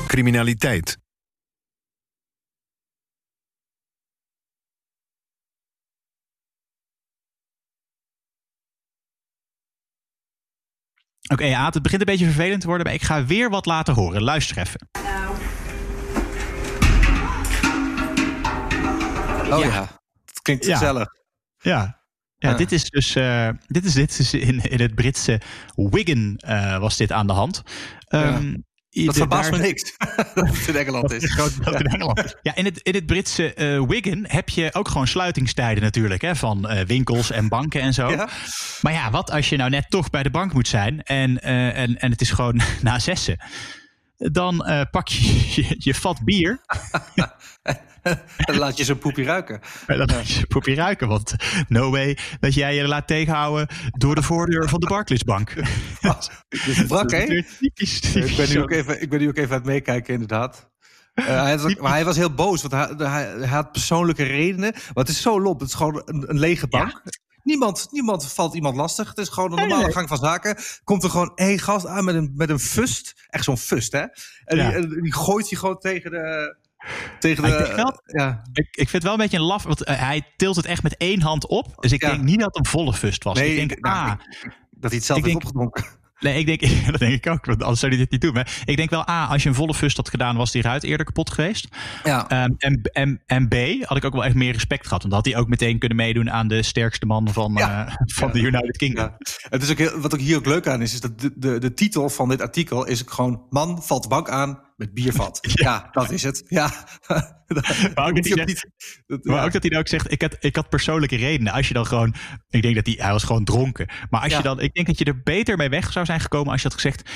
[0.08, 0.98] Criminaliteit.
[11.34, 13.94] Oké, Aad, het begint een beetje vervelend te worden, maar ik ga weer wat laten
[13.94, 14.22] horen.
[14.24, 14.80] Luister even.
[19.52, 19.66] Oh Ja.
[19.66, 19.80] ja,
[20.26, 20.78] dat klinkt Ja.
[20.78, 21.08] gezellig.
[21.58, 21.96] Ja.
[22.40, 22.56] Ja, Ja.
[22.56, 25.42] dit is dus uh, dit is, dit is in, in het Britse
[25.76, 27.62] Wigan uh, was dit aan de hand.
[28.10, 29.98] Um, dat verbaast me niks.
[30.36, 31.34] dat het in Engeland is.
[31.60, 32.36] Het in Engeland is.
[32.42, 36.22] Ja, in het, in het Britse uh, Wigan heb je ook gewoon sluitingstijden natuurlijk.
[36.22, 38.10] Hè, van uh, winkels en banken en zo.
[38.10, 38.30] Ja.
[38.82, 41.78] Maar ja, wat als je nou net toch bij de bank moet zijn en, uh,
[41.78, 43.38] en, en het is gewoon na zessen.
[44.18, 46.60] Dan uh, pak je, je je vat bier.
[48.46, 49.62] dan laat je zo'n poepje ruiken.
[49.86, 51.08] Dan laat je zo'n poepje ruiken.
[51.08, 51.36] Want
[51.68, 55.54] no way dat jij je laat tegenhouden door de voordeur van de Barclaysbank.
[56.50, 57.44] Dus brak, hè?
[57.60, 60.70] Typisch, ik, ben nu ook even, ik ben nu ook even aan het meekijken, inderdaad.
[61.16, 64.72] Uh, hij, was, maar hij was heel boos, want hij, hij, hij, had persoonlijke redenen.
[64.72, 65.60] Maar het is zo lomp.
[65.60, 67.02] Het is gewoon een, een lege bank.
[67.04, 67.12] Ja.
[67.48, 69.08] Niemand, niemand valt iemand lastig.
[69.08, 70.58] Het is gewoon een normale gang van zaken.
[70.84, 73.28] Komt er gewoon één gast aan met een, met een fust.
[73.30, 74.06] Echt zo'n fust, hè?
[74.46, 74.72] En ja.
[74.72, 76.56] die, die gooit hij gewoon tegen de...
[77.20, 78.42] Tegen de, ik, wel, ja.
[78.54, 80.84] ik, ik vind het wel een beetje een laf, want uh, hij tilt het echt
[80.84, 81.76] met één hand op.
[81.80, 82.10] Dus ik ja.
[82.10, 83.38] denk niet dat het een volle fust was.
[83.38, 85.86] Nee, ik denk, nou, ah, ik, dat hij het zelf heeft denk, opgedronken.
[86.20, 88.34] Nee, ik denk, dat denk ik ook, want anders zou hij dit niet doen.
[88.34, 90.84] Maar ik denk wel, A, als je een volle fust had gedaan, was die ruit
[90.84, 91.68] eerder kapot geweest.
[92.04, 92.44] Ja.
[92.44, 95.02] Um, en, en, en B, had ik ook wel echt meer respect gehad.
[95.02, 97.88] Want dan had hij ook meteen kunnen meedoen aan de sterkste man van, ja.
[97.88, 98.34] uh, van ja.
[98.34, 99.04] de United Kingdom.
[99.04, 99.18] Ja.
[99.50, 101.60] Het is ook heel, wat ook hier ook leuk aan is, is dat de, de,
[101.60, 103.42] de titel van dit artikel is gewoon...
[103.50, 105.40] Man valt bank aan met biervat.
[105.42, 105.52] ja.
[105.54, 106.44] ja, dat is het.
[106.48, 106.72] Ja.
[107.96, 108.68] maar ook, dat hij, zegt,
[109.08, 111.54] dat, maar ook dat hij dan ook zegt, ik had, ik had persoonlijke redenen.
[111.54, 112.16] Als je dan gewoon,
[112.50, 113.90] ik denk dat hij, hij was gewoon dronken.
[114.10, 116.52] Maar als je dan, ik denk dat je er beter mee weg zou zijn gekomen
[116.52, 117.10] als je had gezegd...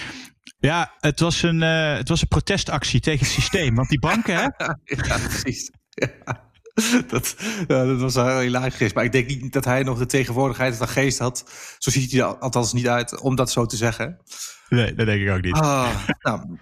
[0.59, 3.75] Ja, het was een, uh, het was een protestactie tegen het systeem.
[3.75, 4.41] Want die banken, hè?
[5.07, 5.71] ja, precies.
[7.07, 7.35] Dat,
[7.67, 8.93] ja, dat was heel hilarisch.
[8.93, 11.51] Maar ik denk niet dat hij nog de tegenwoordigheid van geest had.
[11.77, 14.17] Zo ziet hij er althans niet uit, om dat zo te zeggen.
[14.69, 15.53] Nee, dat denk ik ook niet.
[15.53, 16.57] Ah, nou,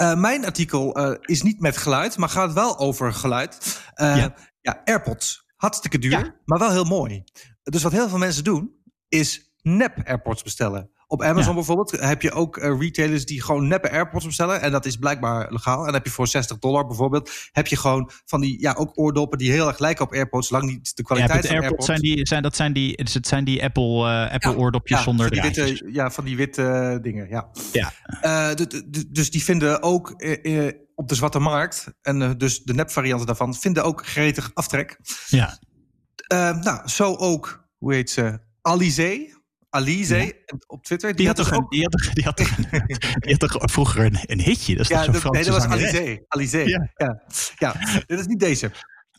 [0.00, 3.80] uh, mijn artikel uh, is niet met geluid, maar gaat wel over geluid.
[3.96, 4.34] Uh, ja.
[4.60, 4.80] ja.
[4.84, 5.48] AirPods.
[5.56, 6.34] Hartstikke duur, ja.
[6.44, 7.24] maar wel heel mooi.
[7.62, 8.74] Dus wat heel veel mensen doen,
[9.08, 10.90] is nep AirPods bestellen.
[11.10, 11.54] Op Amazon ja.
[11.54, 14.60] bijvoorbeeld heb je ook uh, retailers die gewoon neppe AirPods bestellen.
[14.60, 15.78] En dat is blijkbaar legaal.
[15.78, 17.30] En dan heb je voor 60 dollar bijvoorbeeld...
[17.52, 20.50] heb je gewoon van die ja, ook oordoppen die heel erg lijken op AirPods.
[20.50, 21.86] Lang niet de kwaliteit ja, van AirPods.
[21.86, 25.04] Zijn die, zijn, dat zijn die, het zijn die Apple, uh, Apple ja, oordopjes ja,
[25.04, 27.50] zonder van die witte, Ja, van die witte uh, dingen, ja.
[27.72, 28.54] ja.
[29.08, 30.10] Dus die vinden ook
[30.94, 31.86] op de zwarte markt...
[32.02, 33.54] en dus de nepvarianten daarvan...
[33.54, 34.98] vinden ook gretig aftrek.
[35.26, 35.58] Ja.
[36.52, 38.38] nou, zo ook, hoe heet ze...
[38.62, 39.38] Alizé.
[39.70, 40.32] Alize Ja.
[40.66, 41.14] op Twitter.
[41.16, 42.36] Die had, toch dus een, ook- die had, die had,
[43.20, 44.72] die had toch vroeger een, een hitje?
[44.76, 45.64] Dat is Ja, dat, nee, dat was?
[45.64, 46.24] Alize.
[46.28, 46.58] Alize.
[46.68, 46.90] Ja.
[46.96, 47.22] Ja.
[47.58, 47.74] Ja.
[48.06, 48.70] dit is niet deze.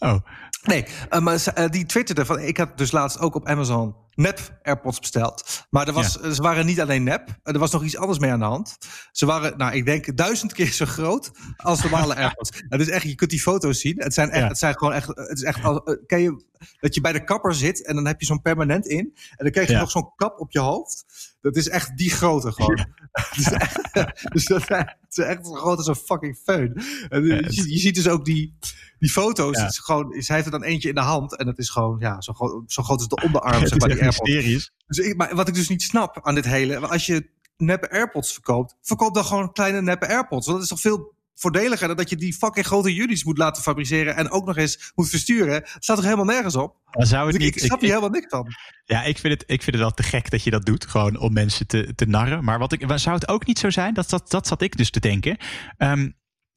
[0.01, 0.15] Oh,
[0.61, 2.39] Nee, eh, maar eh, die twitterde van...
[2.39, 5.65] Ik had dus laatst ook op Amazon nep AirPods besteld.
[5.69, 7.39] Maar er was, ze waren niet alleen nep.
[7.43, 8.77] Er was nog iets anders mee aan de hand.
[9.11, 12.61] Ze waren, nou, ik denk duizend keer zo groot als normale AirPods.
[12.69, 13.95] Het is echt, je kunt die foto's zien.
[13.97, 14.47] Het zijn, echt, Ja.
[14.47, 15.07] het zijn gewoon echt...
[15.07, 16.43] Het is echt als, eh, ken je
[16.79, 19.11] dat je bij de kapper zit en dan heb je zo'n permanent in.
[19.29, 19.79] En dan krijg je Ja.
[19.79, 21.05] nog zo'n kap op je hoofd.
[21.41, 22.87] Dat is echt die grote gewoon.
[23.35, 23.93] dus, echt,
[24.33, 24.61] dus dat
[25.09, 26.71] is echt zo groot als een fucking föhn.
[27.09, 28.57] En, eh, je, ziet- je ziet dus ook die,
[28.99, 29.57] die foto's.
[29.57, 29.61] Ja.
[29.63, 31.37] Het is gewoon, zij heeft er dan eentje in de hand.
[31.37, 33.53] En dat is gewoon ja, zo, groot, zo groot als de onderarm.
[33.67, 34.71] zeg is maar, die AirPods.
[34.87, 36.77] Dus ik, maar wat ik dus niet snap aan dit hele...
[36.77, 38.75] Als je neppe AirPods verkoopt...
[38.81, 40.45] verkoop dan gewoon kleine neppe AirPods.
[40.45, 41.87] Want dat is toch veel voordeliger...
[41.87, 44.15] dan dat je die fucking grote units moet laten fabriceren...
[44.15, 45.61] en ook nog eens moet versturen.
[45.61, 46.75] Dat staat toch helemaal nergens op?
[46.91, 48.47] Maar zou het Dus ik, niet, ik snap hier helemaal niks van.
[48.85, 50.85] Ja, ik vind, het, ik vind het wel te gek dat je dat doet.
[50.85, 52.43] Gewoon om mensen te, te narren.
[52.43, 53.93] Maar wat ik, zou het ook niet zo zijn?
[53.93, 55.37] Dat, dat, dat zat ik dus te denken.
[55.77, 56.09] Ehm,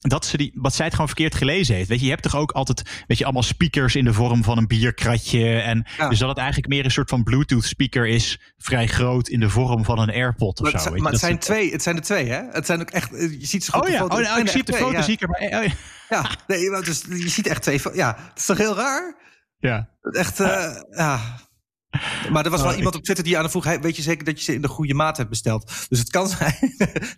[0.08, 1.88] dat ze die, wat zij het gewoon verkeerd gelezen heeft.
[1.88, 4.58] Weet je, je hebt toch ook altijd, weet je, allemaal speakers in de vorm van
[4.58, 5.60] een bierkratje.
[5.60, 6.08] En Ja.
[6.08, 9.48] dus dat het eigenlijk meer een soort van Bluetooth speaker is, vrij groot in de
[9.48, 10.92] vorm van een AirPod of Maar, zo.
[10.92, 12.42] het, maar het zijn twee, het zijn er twee, hè?
[12.50, 13.12] Het zijn ook echt...
[13.14, 14.16] eh, Je ziet ze goed Oh ja, foto.
[14.16, 15.40] oh, nou, ik zie op de foto, twee, zie ik er maar.
[15.40, 15.60] oh, ja.
[15.62, 15.72] ja.
[16.08, 17.80] Ja, nee, dus, je ziet echt twee...
[17.92, 19.16] Ja, het is toch heel raar?
[19.58, 19.88] ja.
[20.12, 21.20] Echt, eh, ja.
[22.30, 23.64] Maar er was wel Oh, iemand op Twitter die aan de vroeg...
[23.64, 25.72] weet je zeker dat je ze in de goede maat hebt besteld?
[25.88, 26.74] Dus het kan zijn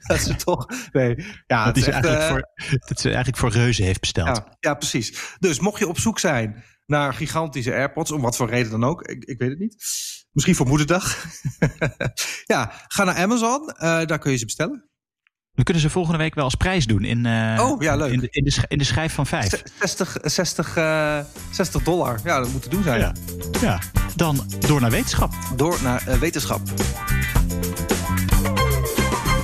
[0.06, 0.66] dat ze toch...
[0.92, 4.36] Nee, ja, Dat ze echt, eigenlijk, eh, voor, dat ze eigenlijk voor reuzen heeft besteld.
[4.36, 5.34] ja, ja, precies.
[5.38, 8.10] Dus mocht je op zoek zijn naar gigantische AirPods...
[8.10, 9.84] om wat voor reden dan ook, ik, ik weet het niet.
[10.32, 11.26] Misschien voor moederdag.
[12.54, 13.68] ja, ga naar Amazon.
[13.68, 14.88] eh, daar kun je ze bestellen.
[15.56, 17.04] We kunnen ze volgende week wel als prijs doen.
[17.04, 18.12] In, eh, Oh, ja, leuk.
[18.12, 19.62] In de, in de, sch- in de schijf van vijf.
[19.80, 21.18] 60, 60, eh,
[21.50, 22.20] 60 dollar.
[22.24, 23.00] Ja, dat moet te doen zijn.
[23.00, 23.12] Ja.
[23.60, 23.80] ja,
[24.16, 25.32] dan door naar wetenschap.
[25.56, 26.60] Door naar eh, wetenschap.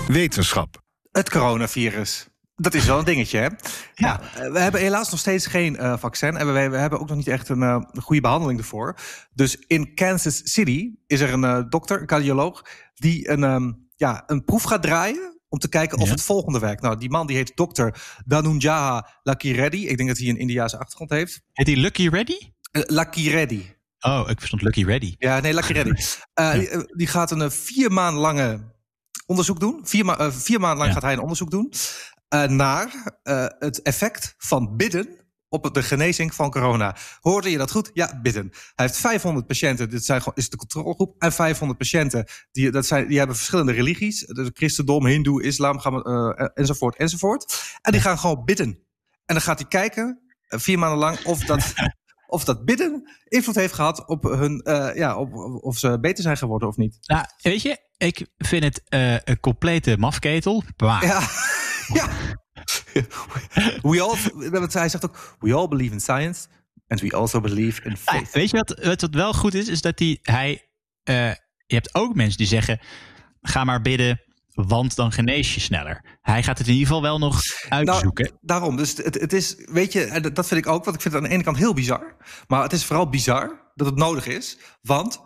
[0.09, 0.83] Wetenschap.
[1.13, 2.27] Het coronavirus.
[2.57, 3.49] Dat is wel een dingetje, hè?
[3.95, 4.21] Ja.
[4.21, 6.37] eh, we hebben helaas nog steeds geen eh, vaccin.
[6.37, 8.97] En we, we hebben ook nog niet echt een, eh, goede behandeling ervoor.
[9.35, 12.63] Dus in Kansas City is er een eh, dokter, een cardioloog...
[12.95, 16.11] die een, ehm, ja, een proef gaat draaien om te kijken of Ja.
[16.13, 16.83] het volgende werkt.
[16.83, 19.77] Nou, die man die heet dokter Dhanunjaya Lakireddy.
[19.87, 21.41] Ik denk dat hij een Indiaanse achtergrond heeft.
[21.53, 22.39] Heet die Lucky Ready?
[22.73, 23.63] Uh, Lakireddy.
[24.01, 25.15] Oh, ik verstond Lucky Ready.
[25.19, 25.93] Ja, nee, Lucky Reddy.
[26.35, 28.61] Eh, die, eh, die gaat een eh, vier maand lange
[29.27, 29.81] onderzoek doen.
[29.83, 30.95] Vier, ma eh, vier maanden lang Ja.
[30.95, 31.73] gaat hij een onderzoek doen
[32.29, 35.09] eh, naar eh, het effect van bidden
[35.53, 36.97] op de genezing van corona.
[37.21, 37.91] Hoorde je dat goed?
[37.93, 38.49] Ja, bidden.
[38.75, 42.87] Hij heeft 500 patiënten, dit zijn, gewoon- is de controlegroep, en 500 patiënten die, dat
[42.87, 44.21] zijn, die hebben verschillende religies.
[44.27, 47.63] Dus christendom, hindoe, islam, gaan eh, enzovoort, enzovoort.
[47.83, 48.67] En die gaan gewoon bidden.
[49.27, 51.73] En dan gaat hij kijken, eh, vier maanden lang, of dat,
[52.27, 55.35] of dat bidden invloed heeft gehad op hun, eh, ja, op,
[55.65, 56.99] of ze beter zijn geworden of niet.
[57.03, 58.83] Nou, weet je, ik vind het
[59.25, 60.63] een complete mafketel.
[60.77, 61.21] Maar Ja,
[61.99, 62.09] ja.
[63.83, 64.17] We all,
[64.73, 66.47] hij zegt ook, we all believe in science
[66.89, 68.33] and we also believe in Ah, faith.
[68.33, 69.69] weet je wat, wat, wat wel goed is?
[69.69, 70.69] Is dat die, hij.
[71.03, 71.31] eh,
[71.67, 72.81] je hebt ook mensen die zeggen:
[73.41, 74.21] ga maar bidden,
[74.55, 76.19] want dan genees je sneller.
[76.21, 78.25] Hij gaat het in ieder geval wel nog uitzoeken.
[78.25, 81.03] Nou, daarom, dus het, het is, weet je, en dat vind ik ook, want ik
[81.03, 82.17] vind het aan de ene kant heel bizar.
[82.47, 84.59] Maar het is vooral bizar dat het nodig is.
[84.83, 85.21] Want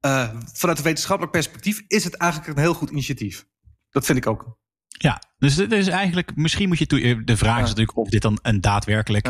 [0.00, 3.46] eh, vanuit een wetenschappelijk perspectief is het eigenlijk een heel goed initiatief.
[3.90, 4.58] Dat vind ik ook.
[4.98, 7.00] Ja, dus het is eigenlijk, misschien moet je toe.
[7.00, 9.28] eh, De vraag is natuurlijk of dit dan een daadwerkelijk.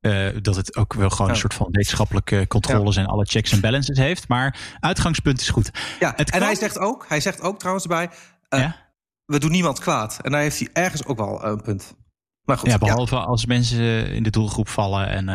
[0.00, 1.32] Eh, dat het ook wel gewoon Ja.
[1.32, 4.28] een soort van wetenschappelijke controles en alle checks en balances heeft.
[4.28, 5.70] Maar uitgangspunt is goed.
[6.00, 8.10] Ja, Het en hij zegt ook, hij zegt ook trouwens erbij,
[8.48, 8.76] eh, Ja?
[9.24, 10.18] we doen niemand kwaad.
[10.22, 11.94] En daar heeft hij ergens ook wel een punt.
[12.42, 15.08] Maar goed, Ja, behalve als mensen in de doelgroep vallen.
[15.08, 15.28] En,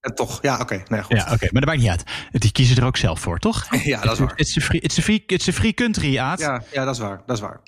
[0.00, 1.16] en toch, ja, oké, nee, goed.
[1.16, 2.02] ja, oké, maar dat maakt niet uit.
[2.30, 3.66] Die kiezen er ook zelf voor, toch?
[3.84, 4.32] Ja, dat is waar.
[4.36, 6.38] It's a free, it's a free, it's a free country, Aad.
[6.38, 7.60] Ja, ja, dat is waar, dat is waar.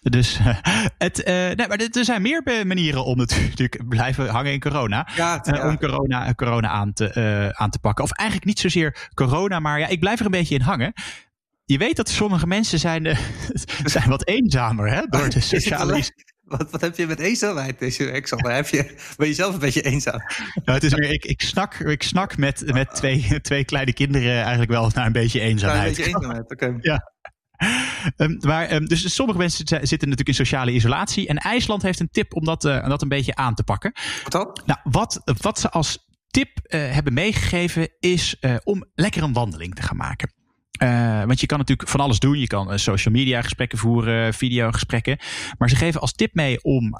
[0.00, 0.38] Dus
[0.98, 3.16] het, eh, nee, maar er zijn meer be- manieren om
[3.48, 5.08] natuurlijk blijven hangen in corona.
[5.16, 5.68] Ja, Eh, ja.
[5.68, 8.04] Om corona, corona aan, te, eh, aan te pakken.
[8.04, 10.92] Of eigenlijk niet zozeer corona, maar ja, ik blijf er een beetje in hangen.
[11.64, 13.18] Je weet dat sommige mensen zijn, eh,
[13.84, 16.04] zijn wat eenzamer hè, door de sociale
[16.44, 18.30] Wat, wat heb je met eenzaamheid deze week?
[18.36, 20.20] Heb je, ben je zelf een beetje eenzaam?
[20.54, 24.40] Nou, het is weer, ik, ik snak, ik snak met, met twee, twee kleine kinderen
[24.40, 25.96] eigenlijk wel naar een beetje Nou, een eenzaamheid.
[25.96, 26.76] beetje eenzaamheid, oké.
[26.80, 27.12] Ja.
[28.16, 31.28] Ehm, maar, ehm, dus sommige mensen zi- zitten natuurlijk in sociale isolatie.
[31.28, 33.92] En IJsland heeft een tip om dat, eh, dat een beetje aan te pakken.
[34.22, 34.60] Wat dan?
[34.66, 39.74] Nou, wat, wat ze als tip eh, hebben meegegeven is eh, om lekker een wandeling
[39.74, 40.32] te gaan maken.
[41.26, 42.38] Want je kan natuurlijk van alles doen.
[42.38, 45.18] Je kan social media gesprekken voeren, videogesprekken.
[45.58, 46.96] Maar ze geven als tip mee om,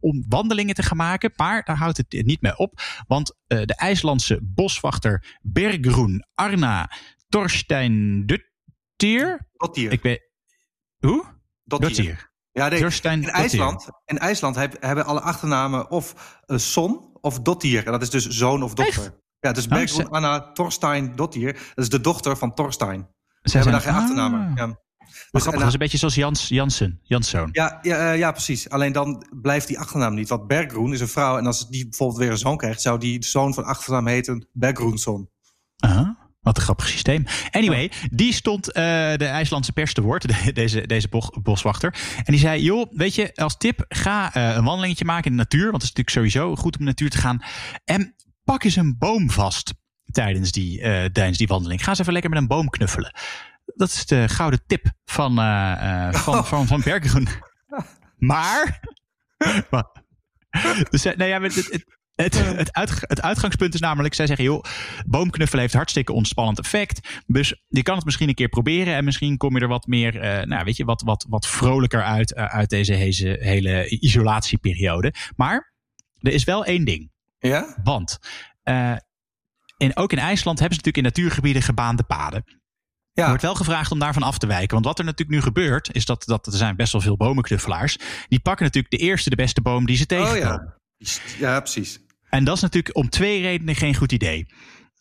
[0.00, 1.32] om wandelingen te gaan maken.
[1.36, 2.80] Maar daar houdt het niet mee op.
[3.06, 6.90] Want de IJslandse boswachter Bergroen Arna
[7.28, 8.47] Torstein Dut
[8.98, 9.92] Dottier.
[9.92, 10.30] Ik weet...
[10.98, 11.24] Hoe?
[11.64, 11.88] Dottier.
[11.88, 12.30] Dottier.
[12.52, 13.28] Ja, nee, Thorstein in.
[13.28, 17.86] IJsland, in IJsland heb- hebben alle achternamen of uh, Son of Dottier.
[17.86, 19.20] En dat is dus zoon of dochter.
[19.40, 21.52] Ja, dus Nou, Bergrun Anna Torstein Dottier.
[21.52, 23.08] Dat is de dochter van Torstein.
[23.42, 24.50] Ze hebben daar geen achternamen.
[24.50, 24.56] Ah.
[24.56, 24.66] Ja.
[25.30, 26.98] Dus, grappig, dat is een beetje zoals Jans, Jansen.
[27.02, 27.48] Janszoon.
[27.52, 28.68] Ja, ja, eh, ja, precies.
[28.68, 30.28] Alleen dan blijft die achternaam niet.
[30.28, 31.38] Want Bergroen is een vrouw.
[31.38, 32.80] En als die bijvoorbeeld weer een zoon krijgt...
[32.80, 35.30] zou die zoon van achternaam heten Bergroenson.
[35.76, 37.24] Aha, wat een grappig systeem.
[37.50, 38.82] Anyway, die stond eh,
[39.16, 41.94] de IJslandse pers te woord, de- deze, deze bo- boswachter.
[42.16, 45.42] En die zei, joh, weet je, als tip, ga eh, een wandelingetje maken in de
[45.42, 45.70] natuur.
[45.70, 47.42] Want het is natuurlijk sowieso goed om in de natuur te gaan.
[47.84, 49.74] En pak eens een boom vast
[50.10, 51.82] tijdens die, eh, tijdens die wandeling.
[51.84, 53.12] Ga eens even lekker met een boom knuffelen.
[53.64, 57.28] Dat is de gouden tip van, eh, van, van, van Berggroen.
[58.16, 58.80] Maar...
[59.70, 59.96] maar-
[60.90, 64.62] dus, nou ja, het, het, het, het, uitg- het uitgangspunt is namelijk, zij zeggen, joh,
[65.06, 67.22] boomknuffelen heeft hartstikke ontspannend effect.
[67.26, 70.20] Dus je kan het misschien een keer proberen en misschien kom je er wat meer,
[70.20, 75.14] eh, nou weet je, wat, wat, wat vrolijker uit, eh, uit deze heze- hele isolatieperiode.
[75.36, 75.72] Maar
[76.20, 77.10] er is wel één ding.
[77.38, 77.76] Ja?
[77.82, 78.18] Want
[78.62, 78.96] eh,
[79.76, 82.42] in, ook in IJsland hebben ze natuurlijk in natuurgebieden gebaande paden.
[82.46, 83.28] Er Ja.
[83.28, 84.72] wordt wel gevraagd om daarvan af te wijken.
[84.74, 87.98] Want wat er natuurlijk nu gebeurt, is dat, dat er zijn best wel veel bomenknuffelaars.
[88.28, 90.76] Die pakken natuurlijk de eerste, de beste boom die ze Oh tegenkomen.
[90.98, 91.06] ja.
[91.38, 92.00] Ja, precies.
[92.30, 94.46] En dat is natuurlijk om twee redenen geen goed idee.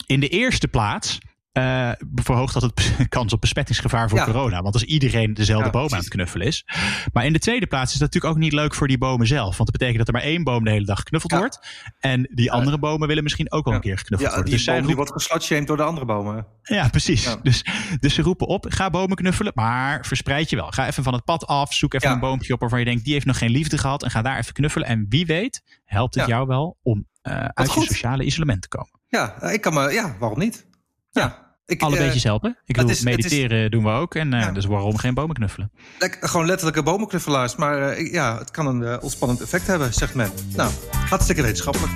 [0.05, 1.17] In de eerste plaats
[1.57, 4.25] eh, verhoogt dat het kans op besmettingsgevaar voor Ja.
[4.25, 4.61] corona.
[4.61, 6.65] Want als iedereen dezelfde Ja, boom aan het knuffelen is.
[7.13, 9.57] Maar in de tweede plaats is dat natuurlijk ook niet leuk voor die bomen zelf.
[9.57, 11.37] Want dat betekent dat er maar één boom de hele dag geknuffeld Ja.
[11.37, 11.59] wordt.
[11.99, 14.45] En die andere bomen willen misschien ook wel een keer geknuffeld Ja, worden.
[14.45, 16.45] die, Dus zij boom die wordt geslutshamed door de andere bomen.
[16.63, 17.35] ja, precies.
[17.43, 17.65] Dus,
[17.99, 20.71] dus ze roepen op, ga bomen knuffelen, maar verspreid je wel.
[20.71, 23.13] Ga even van het pad af, zoek even een boompje op waarvan je denkt, die
[23.13, 24.03] heeft nog geen liefde gehad.
[24.03, 24.87] En ga daar even knuffelen.
[24.87, 28.91] En wie weet, helpt het jou wel om eh, uit je sociale isolement te komen.
[29.07, 29.91] Ja, ik kan me...
[29.91, 30.65] Ja, waarom niet?
[31.11, 31.45] Ja.
[31.67, 32.57] Ik, Alle eh, beetjes helpen.
[32.65, 34.15] Ik bedoel, is- is- mediteren doen we ook.
[34.15, 34.51] En eh, Ja.
[34.51, 35.71] dus waarom geen bomen knuffelen?
[35.99, 37.55] lek- Gewoon letterlijke bomenknuffelaars.
[37.55, 40.31] Maar eh, ja, het kan een ontspannend effect hebben, zegt men.
[40.55, 40.71] Nou,
[41.09, 41.91] hartstikke wetenschappelijk.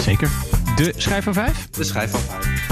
[0.00, 0.30] Zeker.
[0.76, 1.68] De schrijf van vijf?
[1.70, 2.66] De schijf van vijf.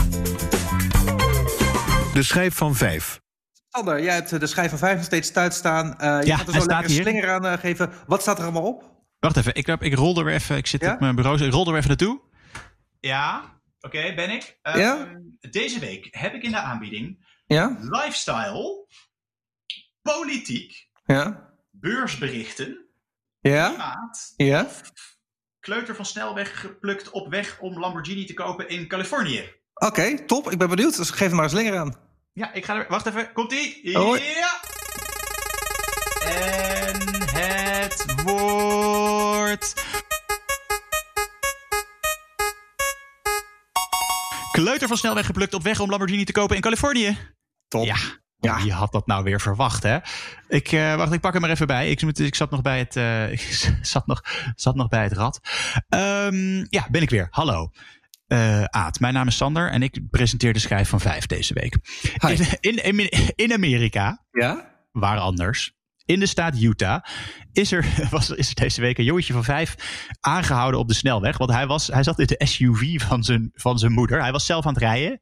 [2.15, 3.21] De schijf van vijf.
[3.69, 5.99] Sander, jij hebt de schijf van vijf nog steeds thuis staan.
[5.99, 7.91] Eh je Ja, gaat er zo staat lekker een slinger aan geven.
[8.07, 8.85] Wat staat er allemaal op?
[9.19, 10.57] Wacht even, ik, ik rol er weer even.
[10.57, 10.93] Ik zit Ja?
[10.93, 11.45] op mijn bureau.
[11.45, 12.21] Ik rol er weer even naartoe.
[13.01, 13.43] Ja,
[13.81, 14.59] oké, ben ik.
[14.63, 15.21] Ehm, Ja?
[15.51, 17.77] Deze week heb ik in de aanbieding Ja?
[17.81, 18.87] lifestyle,
[20.03, 21.53] politiek, Ja?
[21.71, 22.87] beursberichten,
[23.41, 23.69] Ja?
[23.69, 24.69] klimaat, Ja?
[25.61, 29.53] kleuter van snelweg geplukt op weg om Lamborghini te kopen in Californië.
[29.75, 30.51] Oké, top.
[30.51, 30.97] Ik ben benieuwd.
[30.97, 31.97] Dus geef er maar een slinger aan.
[32.33, 32.87] Ja, ik ga er.
[32.89, 33.97] Wacht even, komt ie?
[33.99, 34.23] Hoi.
[34.23, 34.61] Ja!
[36.25, 37.01] En
[37.39, 39.75] het woord.
[44.51, 47.17] Kleuter van snelweg geplukt op weg om Lamborghini te kopen in Californië.
[47.69, 47.85] Top.
[47.85, 47.97] Ja.
[48.41, 48.63] Ja.
[48.63, 49.99] Wie had dat nou weer verwacht, hè?
[50.49, 51.91] Ik, eh, wacht, ik pak hem er even bij.
[51.91, 53.41] Ik, ik zat nog bij het, eh, ik
[53.83, 54.23] zat nog,
[54.55, 55.41] zat nog bij het rad.
[55.89, 57.27] Ehm, ja, ben ik weer.
[57.31, 57.71] Hallo.
[58.27, 61.79] Eh Aad, mijn naam is Sander en ik presenteer de schijf van vijf deze week.
[62.61, 64.75] In, in, in, in Amerika, Ja?
[64.93, 65.73] waar anders,
[66.11, 67.03] in de staat Utah,
[67.53, 69.75] is er, was, is er deze week een jongetje van vijf
[70.21, 71.39] aangehouden op de snelweg.
[71.39, 74.21] Want hij, was, hij zat in de SUV van zijn, van zijn moeder.
[74.21, 75.21] Hij was zelf aan het rijden.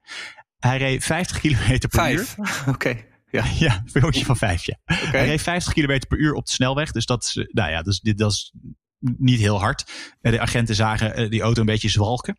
[0.58, 2.24] Hij reed 50 kilometer per uur.
[2.24, 2.66] Vijf.
[2.74, 2.88] Oké.
[3.30, 3.44] Ja.
[3.58, 4.78] Ja, een jongetje van vijf, ja.
[4.84, 6.92] Hij reed 50 km per uur op de snelweg.
[6.92, 8.52] Dus dat is, eh, nou ja, is, dit- dat is
[8.98, 9.90] niet heel hard.
[10.20, 12.36] De agenten zagen eh, die auto een beetje zwalken.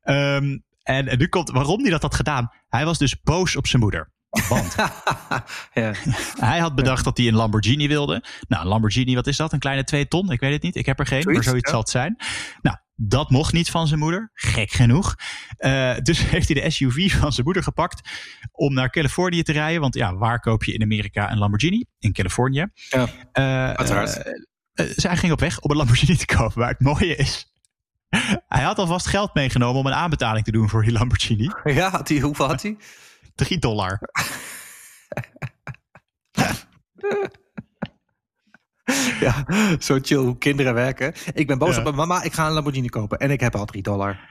[0.00, 2.50] Ehm, en, en nu komt waarom hij dat had gedaan.
[2.68, 4.12] Hij was dus boos op zijn moeder.
[4.48, 4.74] Want
[5.74, 5.92] ja.
[6.38, 8.24] hij had bedacht dat hij een Lamborghini wilde.
[8.48, 9.52] Nou, een Lamborghini, wat is dat?
[9.52, 10.30] Een kleine 2 ton?
[10.30, 10.76] Ik weet het niet.
[10.76, 11.70] Ik heb er geen, maar Zoiets, ja.
[11.70, 12.16] zal het zijn.
[12.62, 14.30] Nou, dat mocht niet van zijn moeder.
[14.34, 15.14] Gek genoeg.
[15.56, 18.08] Eh, dus heeft hij de SUV van zijn moeder gepakt
[18.52, 19.80] om naar Californië te rijden.
[19.80, 21.84] Want ja, waar koop je in Amerika een Lamborghini?
[21.98, 22.66] In Californië.
[22.74, 23.08] Ja.
[23.32, 24.22] Eh, Uiteraard.
[24.72, 26.60] eh, zij ging op weg om een Lamborghini te kopen.
[26.60, 27.52] Maar het mooie is,
[28.48, 31.50] hij had alvast geld meegenomen om een aanbetaling te doen voor die Lamborghini.
[31.64, 32.76] Ja, had hij, hoeveel had hij?
[33.34, 34.00] 3 dollar.
[39.20, 39.44] Ja,
[39.78, 41.14] zo chill hoe kinderen werken.
[41.34, 41.76] Ik ben boos Ja.
[41.78, 43.18] op mijn mama, ik ga een Lamborghini kopen.
[43.18, 44.28] En ik heb al 3 dollar.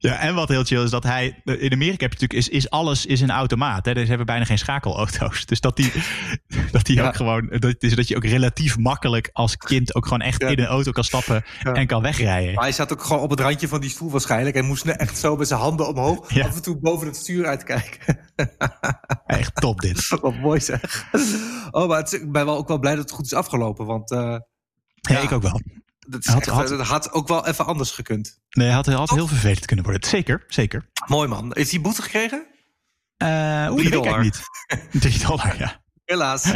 [0.00, 1.40] Ja, en wat heel chill is dat hij.
[1.44, 3.84] In Amerika heb je natuurlijk is, is alles is een automaat.
[3.84, 3.92] Hè?
[3.94, 5.46] Dus ze hebben bijna geen schakelauto's.
[5.46, 5.92] Dus dat die,
[6.72, 7.06] dat die Ja.
[7.06, 7.46] ook gewoon.
[7.58, 10.48] Dat, is dat je ook relatief makkelijk als kind ook gewoon echt Ja.
[10.48, 11.72] in een auto kan stappen Ja.
[11.72, 12.54] en kan wegrijden.
[12.54, 14.56] Maar hij zat ook gewoon op het randje van die stoel waarschijnlijk.
[14.56, 16.44] En moest echt zo met zijn handen omhoog Ja.
[16.46, 18.18] af en toe boven het stuur uitkijken.
[19.26, 20.08] Echt top dit.
[20.20, 21.06] Wat mooi zeg.
[21.70, 23.86] Oh, maar het ik ben wel ook wel blij dat het goed is afgelopen.
[23.86, 24.40] Want eh, Ja,
[25.00, 25.18] Ja.
[25.20, 25.60] ik ook wel.
[26.10, 28.40] Dat, is Had- echt, had- dat had ook wel even anders gekund.
[28.50, 30.08] Nee, had, had heel vervelend kunnen worden.
[30.08, 30.88] Zeker, zeker.
[31.06, 31.50] Mooi man.
[31.54, 32.46] Heeft hij boete gekregen?
[33.16, 34.20] Eh Oeh, Drie dollar.
[34.22, 34.40] niet.
[35.00, 35.80] 3 dollar, ja.
[36.04, 36.42] Helaas.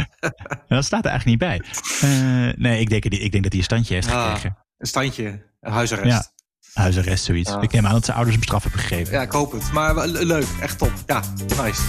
[0.67, 1.61] Dat staat er eigenlijk niet bij.
[2.01, 4.57] Eh, nee, ik denk, ik denk dat hij een standje heeft Ah, gekregen.
[4.77, 6.31] een standje, een huisarrest.
[6.71, 6.81] Ja.
[6.81, 7.51] Huisarrest, zoiets.
[7.51, 7.63] Ah.
[7.63, 9.13] Ik neem aan dat zijn ouders hem straf hebben gegeven.
[9.13, 9.71] Ja, ik hoop het.
[9.71, 10.91] Maar leuk, echt top.
[11.05, 11.21] Ja,
[11.61, 11.81] nice.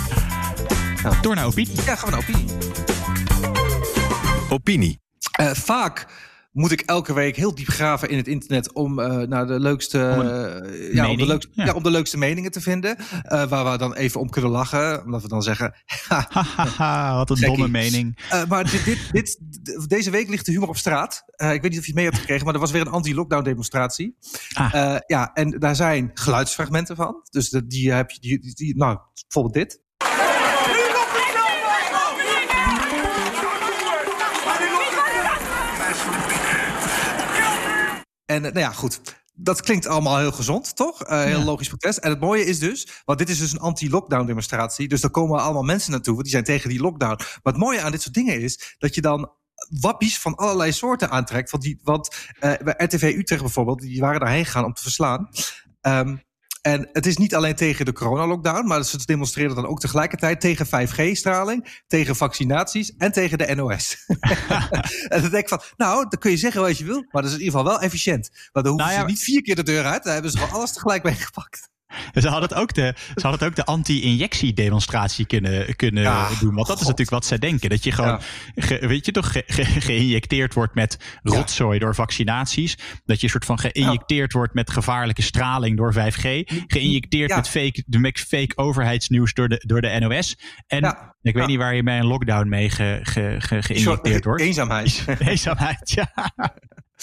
[1.22, 1.82] Door naar opinie.
[1.84, 2.46] Ja, gaan we naar opinie.
[4.48, 5.00] Opinie.
[5.32, 6.06] Eh, vaak
[6.54, 9.98] moet ik elke week heel diep graven in het internet om eh, naar de leukste,
[9.98, 11.64] eh, ja, om de leukste, ja.
[11.64, 11.72] ja.
[11.72, 12.96] om de leukste meningen te vinden.
[13.22, 15.04] eh, waar we dan even om kunnen lachen.
[15.04, 15.74] Omdat we dan zeggen.
[16.08, 18.18] "Ha, Hahaha, wat een domme mening.
[18.48, 19.38] Maar dit, dit, dit,
[19.88, 21.22] deze week ligt de humor op straat.
[21.36, 23.44] Ik weet niet of je het mee hebt gekregen, maar er was weer een anti-lockdown
[23.44, 24.16] demonstratie.
[24.52, 24.96] Ah.
[25.06, 27.14] Ja, en daar zijn geluidsfragmenten van.
[27.30, 29.82] Dus die heb je, die, die- die- nou, bijvoorbeeld dit.
[38.26, 39.00] En eh, nou ja, goed.
[39.36, 41.02] Dat klinkt allemaal heel gezond, toch?
[41.02, 41.44] Eh, heel Ja.
[41.44, 41.98] logisch protest.
[41.98, 44.88] En het mooie is dus, want dit is dus een anti-lockdown demonstratie.
[44.88, 47.16] Dus daar komen allemaal mensen naartoe, want die zijn tegen die lockdown.
[47.42, 49.32] Maar het mooie aan dit soort dingen is dat je dan
[49.80, 51.50] wappies van allerlei soorten aantrekt.
[51.50, 55.28] Want, die, want eh, bij RTV Utrecht bijvoorbeeld, die waren daarheen gegaan om te verslaan.
[55.80, 56.16] Ehm,
[56.64, 60.66] en het is niet alleen tegen de coronalockdown, maar ze demonstreren dan ook tegelijkertijd tegen
[60.66, 64.04] 5G-straling, tegen vaccinaties en tegen de NOS.
[65.08, 67.30] en dan denk ik van, nou, dan kun je zeggen wat je wil, maar dat
[67.30, 68.30] is in ieder geval wel efficiënt.
[68.52, 70.38] Want dan hoeven Nou ja, ze niet vier keer de deur uit, dan hebben ze
[70.38, 71.68] gewoon alles tegelijk meegepakt.
[72.14, 76.54] Ze hadden het ook de, ze hadden het ook de anti-injectie-demonstratie kunnen, kunnen Ja, doen.
[76.54, 77.70] Want dat is natuurlijk wat zij denken.
[77.70, 78.20] Dat je gewoon,
[78.54, 82.78] ge- weet je toch, ge- ge- geïnjecteerd wordt met rotzooi door vaccinaties.
[83.04, 86.22] Dat je een soort van geïnjecteerd wordt met gevaarlijke straling door 5G.
[86.66, 90.38] Geïnjecteerd met, fake, de- fake overheidsnieuws door de, door de NOS.
[90.66, 90.82] En
[91.22, 94.42] ik weet niet waar je bij een lockdown mee ge, ge, ge- geïnjecteerd wordt.
[94.42, 95.04] Eenzaamheid.
[95.18, 96.32] Eenzaamheid, ja.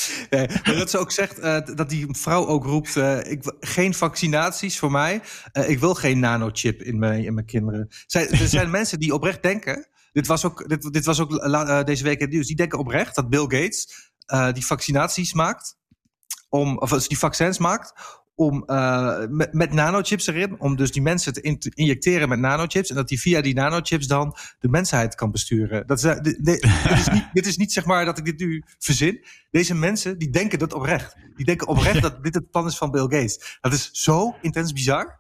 [0.30, 3.94] Nee, maar dat ze ook zegt eh, dat die vrouw ook roept: eh, ik, geen
[3.94, 5.22] vaccinaties voor mij.
[5.52, 7.88] Eh, ik wil geen nanochip in mijn, in mijn kinderen.
[8.08, 9.88] Zij, er zijn mensen die oprecht denken.
[10.12, 11.30] Dit was ook, dit, dit was ook
[11.86, 12.48] deze week in het nieuws.
[12.48, 14.12] Die denken oprecht dat Bill Gates
[14.54, 15.78] die vaccinaties maakt.
[16.50, 17.94] Om, of die vaccins maakt.
[18.42, 20.60] Om, eh, met, met nanochips erin.
[20.60, 22.90] Om dus die mensen te, in- te injecteren met nanochips.
[22.90, 25.88] En dat die via die nanochips dan de mensheid kan besturen.
[25.88, 28.26] Dat is, eh, dit, dit- dit is niet, dit is niet zeg maar dat ik
[28.26, 29.26] dit nu verzin.
[29.52, 31.16] Deze mensen die denken dat oprecht.
[31.36, 33.58] Die denken oprecht dat dit het plan is van Bill Gates.
[33.62, 35.20] Dat is zo intens bizar.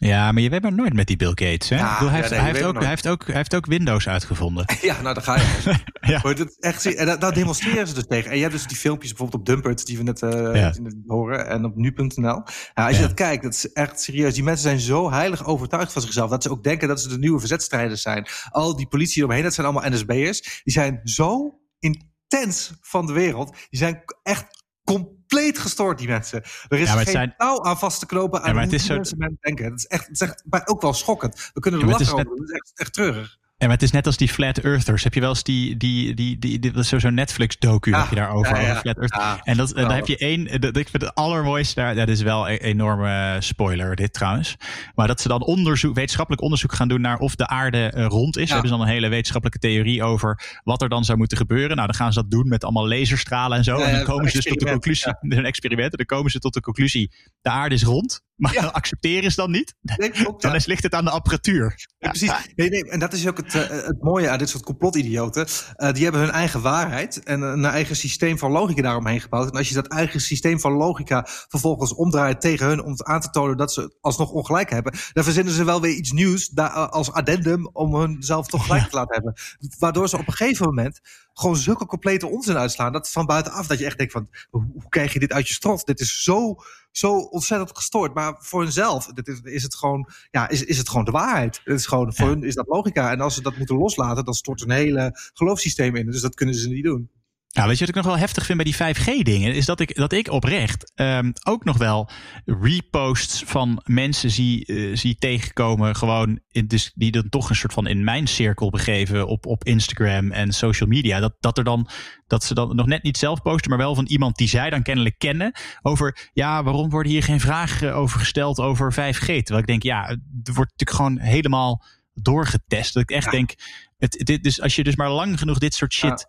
[0.00, 1.68] Ja, maar je weet maar nooit met die Bill Gates.
[1.68, 1.76] Hè?
[1.76, 3.66] Ja, bedoel, hij, ja, heeft, nee, hij, heeft ook, hij, heeft ook, hij heeft ook
[3.66, 4.64] Windows uitgevonden.
[4.82, 5.74] Ja, nou daar ga je.
[6.00, 6.20] Ja.
[6.22, 8.30] Maar dat echt, en daar, daar demonstreren ze dus tegen.
[8.30, 10.74] En je hebt dus die filmpjes bijvoorbeeld op Dumpert, die we net, eh, Ja.
[11.06, 12.42] horen, en op nu.nl.
[12.74, 14.34] Ja, als je dat kijkt, dat is echt serieus.
[14.34, 17.18] Die mensen zijn zo heilig overtuigd van zichzelf, dat ze ook denken dat ze de
[17.18, 18.26] nieuwe verzetstrijders zijn.
[18.50, 20.60] Al die politie eromheen, dat zijn allemaal NSB'ers.
[20.64, 23.56] Die zijn zo intens van de wereld.
[23.70, 25.18] Die zijn echt compleet
[25.58, 26.42] gestoord, die mensen.
[26.68, 28.80] Er is Ja, het geen zijn- touw aan vast te knopen aan Ja, hoe het
[28.80, 29.64] zo- mensen men- denken.
[29.64, 31.50] Het is echt, het is echt maar ook wel schokkend.
[31.54, 32.40] We kunnen er Ja, het lachen is over.
[32.40, 33.38] Het is echt, echt treurig.
[33.60, 35.04] Ja, maar het is net als die Flat Earthers.
[35.04, 38.08] Heb je wel eens die, die, die, die, die dat is zo- zo'n Netflix-docu heb
[38.08, 39.14] je daarover, ja, Flat Earth.
[39.14, 39.96] Ja, en dat, en daar wel.
[39.96, 43.36] heb je één, eh, dat, ik vind het allermooiste, daar, dat is wel een enorme
[43.40, 44.56] spoiler dit trouwens.
[44.94, 48.36] Maar dat ze dan onderzoek, wetenschappelijk onderzoek gaan doen naar of de aarde eh, rond
[48.36, 48.46] is.
[48.48, 48.52] Ja.
[48.52, 51.76] Hebben ze dan een hele wetenschappelijke theorie over wat er dan zou moeten gebeuren.
[51.76, 53.76] Nou, dan gaan ze dat doen met allemaal laserstralen en zo.
[53.76, 56.54] En dan komen ze dus tot de conclusie, een experiment, en dan komen ze tot
[56.54, 58.22] de conclusie, de aarde is rond.
[58.40, 58.60] Maar Ja.
[58.60, 59.74] dan accepteren ze dan niet.
[59.82, 60.48] Nee, klopt, ja.
[60.48, 61.88] Dan is, ligt het aan de apparatuur.
[61.98, 62.32] Ja, precies.
[62.54, 65.46] Nee, nee, en dat is ook het, eh, het mooie aan dit soort complotidioten.
[65.76, 69.50] Eh, die hebben hun eigen waarheid en een eigen systeem van logica daaromheen gebouwd.
[69.50, 73.20] En als je dat eigen systeem van logica vervolgens omdraait tegen hun om het aan
[73.20, 76.70] te tonen dat ze alsnog ongelijk hebben, dan verzinnen ze wel weer iets nieuws daar,
[76.74, 79.34] eh, als addendum om hunzelf toch gelijk te laten hebben.
[79.78, 81.00] Waardoor ze op een gegeven moment
[81.40, 82.92] gewoon zulke complete onzin uitslaan.
[82.92, 85.86] Dat van buitenaf dat je echt denkt van, hoe, krijg je dit uit je strot?
[85.86, 86.56] Dit is zo,
[86.90, 88.14] zo ontzettend gestoord.
[88.14, 91.60] Maar voor hunzelf dit is, is het gewoon, ja, is, is het gewoon de waarheid.
[91.64, 93.10] Het is gewoon, voor hun is dat logica.
[93.10, 96.10] En als ze dat moeten loslaten, dan stort hun hele geloofssysteem in.
[96.10, 97.10] Dus dat kunnen ze niet doen.
[97.52, 99.54] Ja, weet je wat ik nog wel heftig vind bij die 5G-dingen?
[99.54, 102.10] Is dat ik, dat ik oprecht ehm, ook nog wel
[102.44, 105.96] reposts van mensen zie, eh, zie tegenkomen.
[105.96, 109.64] Gewoon in, dus die dan toch een soort van in mijn cirkel begeven op, op
[109.64, 111.20] Instagram en social media.
[111.20, 111.88] Dat, dat, er dan,
[112.26, 114.82] dat ze dan nog net niet zelf posten, maar wel van iemand die zij dan
[114.82, 115.52] kennelijk kennen.
[115.82, 119.24] Over ja, waarom worden hier geen vragen over gesteld over 5G?
[119.24, 122.94] Terwijl ik denk, ja, er wordt natuurlijk gewoon helemaal doorgetest.
[122.94, 123.30] Dat ik echt Ja.
[123.30, 123.54] denk,
[123.98, 126.26] het, dit, dus als je dus maar lang genoeg dit soort shit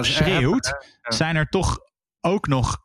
[0.00, 1.78] schreeuwt, zijn er toch
[2.20, 2.82] ook nog.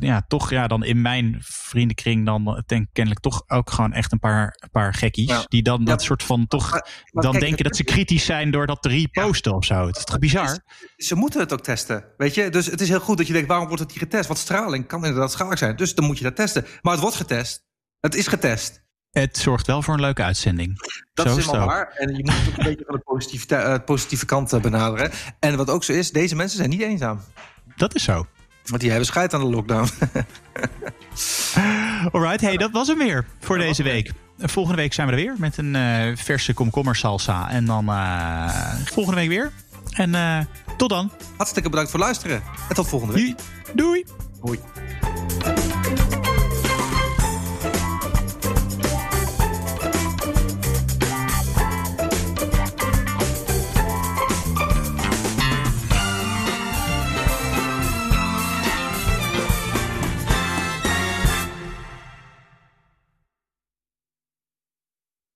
[0.00, 4.12] Ja, toch ja, dan in mijn vriendenkring dan denk ik kennelijk toch ook gewoon echt
[4.12, 5.28] een paar, een paar gekkies.
[5.28, 5.44] Ja.
[5.48, 6.06] Die dan dat Ja.
[6.06, 8.88] soort van toch Maar- maar dan kijk, denken dat ze kritisch zijn door dat te
[8.88, 9.86] reposten of zo.
[9.86, 10.58] Het is toch bizar?
[10.96, 12.50] Ze moeten het ook testen, weet je?
[12.50, 14.26] Dus het is heel goed dat je denkt, waarom wordt het hier getest?
[14.26, 15.76] Want straling kan inderdaad schadelijk zijn.
[15.76, 16.66] Dus dan moet je dat testen.
[16.82, 17.64] Maar het wordt getest.
[18.00, 18.82] Het is getest.
[19.10, 20.78] Het zorgt wel voor een leuke uitzending.
[21.14, 21.92] Dat Zo is helemaal waar.
[21.94, 25.10] En je moet het ook een beetje van de positivite- eh, positieve kant eh, benaderen.
[25.38, 27.20] En wat ook zo is, deze mensen zijn niet eenzaam.
[27.76, 28.26] Dat is zo.
[28.64, 29.88] Want die hebben scheid aan de lockdown.
[32.12, 34.12] Alright, hey, dat was hem weer voor deze week.
[34.38, 37.50] Volgende week zijn we er weer met een eh, verse komkommer salsa.
[37.50, 37.84] En dan
[38.84, 39.50] volgende week weer.
[39.90, 41.10] En tot dan.
[41.36, 42.42] Hartstikke bedankt voor het luisteren.
[42.68, 43.36] En tot volgende week.
[43.74, 44.04] Doei.
[44.40, 44.58] Doei.
[45.44, 45.59] Hoi.